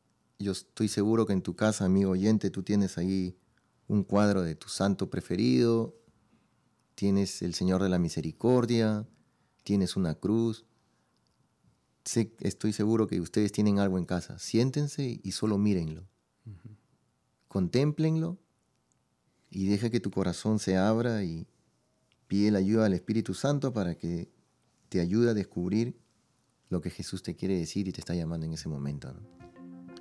[0.42, 3.36] yo estoy seguro que en tu casa, amigo oyente, tú tienes ahí
[3.86, 5.96] un cuadro de tu santo preferido,
[6.94, 9.06] tienes el Señor de la Misericordia,
[9.62, 10.66] tienes una cruz.
[12.40, 14.38] estoy seguro que ustedes tienen algo en casa.
[14.38, 16.06] Siéntense y solo mírenlo.
[17.48, 18.38] Contémplenlo
[19.50, 21.46] y deja que tu corazón se abra y
[22.26, 24.30] pide la ayuda al Espíritu Santo para que
[24.88, 26.00] te ayude a descubrir
[26.70, 29.14] lo que Jesús te quiere decir y te está llamando en ese momento.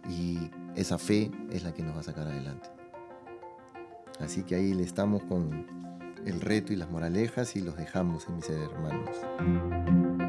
[0.09, 2.69] Y esa fe es la que nos va a sacar adelante.
[4.19, 5.65] Así que ahí le estamos con
[6.25, 10.20] el reto y las moralejas y los dejamos en mis hermanos.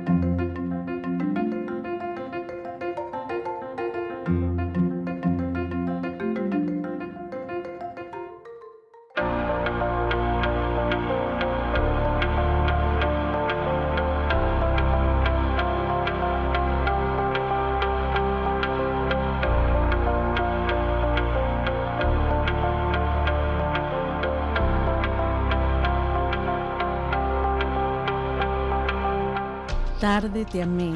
[30.03, 30.94] Tarde te amé,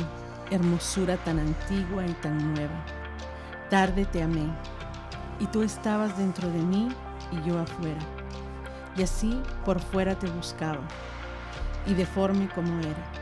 [0.50, 2.84] hermosura tan antigua y tan nueva.
[3.70, 4.52] Tarde te amé,
[5.38, 6.88] y tú estabas dentro de mí
[7.30, 8.00] y yo afuera.
[8.96, 10.80] Y así por fuera te buscaba,
[11.86, 13.12] y deforme como era,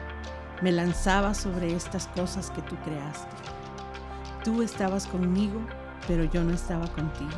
[0.63, 3.37] me lanzaba sobre estas cosas que tú creaste.
[4.43, 5.61] Tú estabas conmigo,
[6.09, 7.37] pero yo no estaba contigo.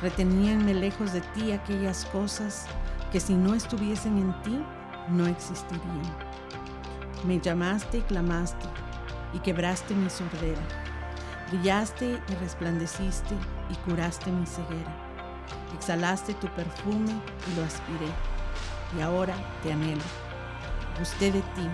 [0.00, 2.64] Reteníanme lejos de ti aquellas cosas
[3.12, 4.64] que si no estuviesen en ti,
[5.10, 6.25] no existirían.
[7.24, 8.66] Me llamaste y clamaste
[9.32, 10.62] y quebraste mi sordera.
[11.50, 13.34] Brillaste y resplandeciste
[13.70, 14.94] y curaste mi ceguera.
[15.74, 17.12] Exhalaste tu perfume
[17.50, 18.10] y lo aspiré.
[18.96, 20.02] Y ahora te anhelo.
[20.98, 21.68] Gusté de ti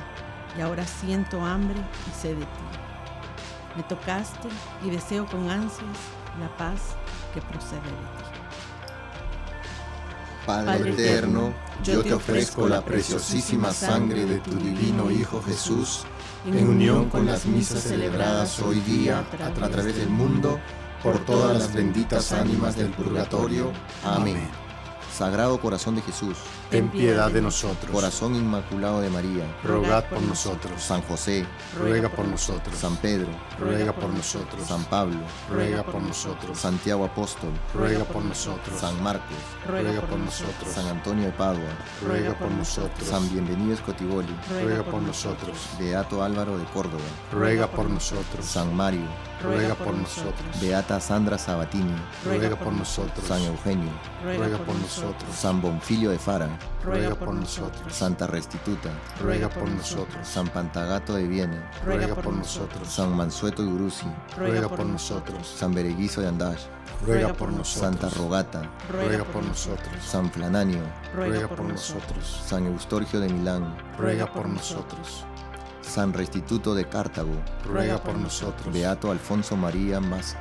[0.56, 2.64] y ahora siento hambre y sé de ti.
[3.76, 4.48] Me tocaste
[4.84, 5.98] y deseo con ansias
[6.40, 6.96] la paz
[7.34, 8.41] que procede de ti.
[10.46, 11.52] Padre eterno,
[11.84, 16.04] yo te ofrezco la preciosísima sangre de tu divino Hijo Jesús,
[16.46, 19.24] en unión con las misas celebradas hoy día
[19.60, 20.58] a través del mundo,
[21.02, 23.72] por todas las benditas ánimas del purgatorio.
[24.04, 24.61] Amén.
[25.12, 26.38] Sagrado Corazón de Jesús,
[26.70, 27.90] ten piedad de nosotros.
[27.92, 30.82] Corazón Inmaculado de María, rogad por nosotros.
[30.82, 31.46] San José,
[31.78, 32.76] ruega por nosotros.
[32.78, 34.66] San Pedro, ruega por nosotros.
[34.66, 35.18] San Pablo,
[35.50, 36.58] ruega por nosotros.
[36.58, 38.80] Santiago Apóstol, ruega por nosotros.
[38.80, 39.36] San Marcos,
[39.68, 40.72] ruega por nosotros.
[40.72, 41.68] San Antonio de Padua,
[42.02, 43.06] ruega por nosotros.
[43.06, 45.58] San Bienvenido Escotiboli, ruega por nosotros.
[45.78, 48.44] Beato Álvaro de Córdoba, ruega por nosotros.
[48.44, 49.06] San Mario,
[49.42, 50.60] ruega por nosotros.
[50.60, 53.26] Beata Sandra Sabatini, ruega por nosotros.
[53.26, 53.90] San Eugenio,
[54.22, 55.34] ruega por nosotros.
[55.34, 56.48] San Bonfilio de Fara,
[56.84, 57.92] ruega por nosotros.
[57.92, 58.90] Santa Restituta,
[59.20, 60.26] ruega por nosotros.
[60.26, 62.88] San Pantagato de Viena, ruega por nosotros.
[62.88, 65.46] San Mansueto de Uruzi, ruega por nosotros.
[65.46, 66.62] San Bereguizo de Andash,
[67.04, 68.00] ruega por nosotros.
[68.00, 69.92] Santa Rogata, ruega por nosotros.
[70.04, 70.82] San Flananio,
[71.14, 72.42] ruega por nosotros.
[72.46, 75.24] San Eustorgio de Milán, ruega por nosotros.
[75.82, 77.34] San Restituto de Cartago,
[77.66, 78.72] ruega por nosotros.
[78.72, 80.36] Beato Alfonso María Mas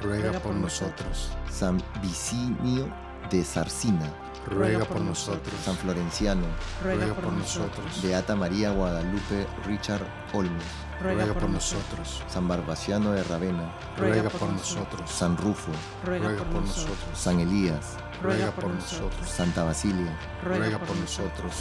[0.00, 1.30] ruega por nosotros.
[1.50, 2.88] San Vicinio
[3.30, 4.12] de Sarcina,
[4.48, 5.54] ruega por nosotros.
[5.64, 6.46] San Florenciano,
[6.82, 8.02] ruega por nosotros.
[8.02, 10.64] Beata María Guadalupe Richard Olmos,
[11.00, 12.22] ruega por nosotros.
[12.28, 15.10] San Barbaciano de Ravena, ruega por nosotros.
[15.10, 15.72] San Rufo,
[16.04, 16.96] ruega por nosotros.
[17.14, 19.28] San Elías, ruega por nosotros.
[19.28, 21.54] Santa Basilia, ruega por nosotros.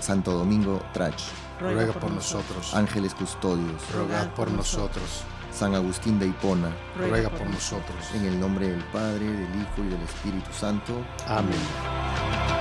[0.00, 1.22] Santo Domingo Trach,
[1.60, 2.74] ruega por nosotros.
[2.74, 5.24] Ángeles Custodios, rogad por nosotros.
[5.52, 7.96] San Agustín de Hipona, ruega por nosotros.
[8.14, 11.04] En el nombre del Padre, del Hijo y del Espíritu Santo.
[11.26, 12.57] Amén.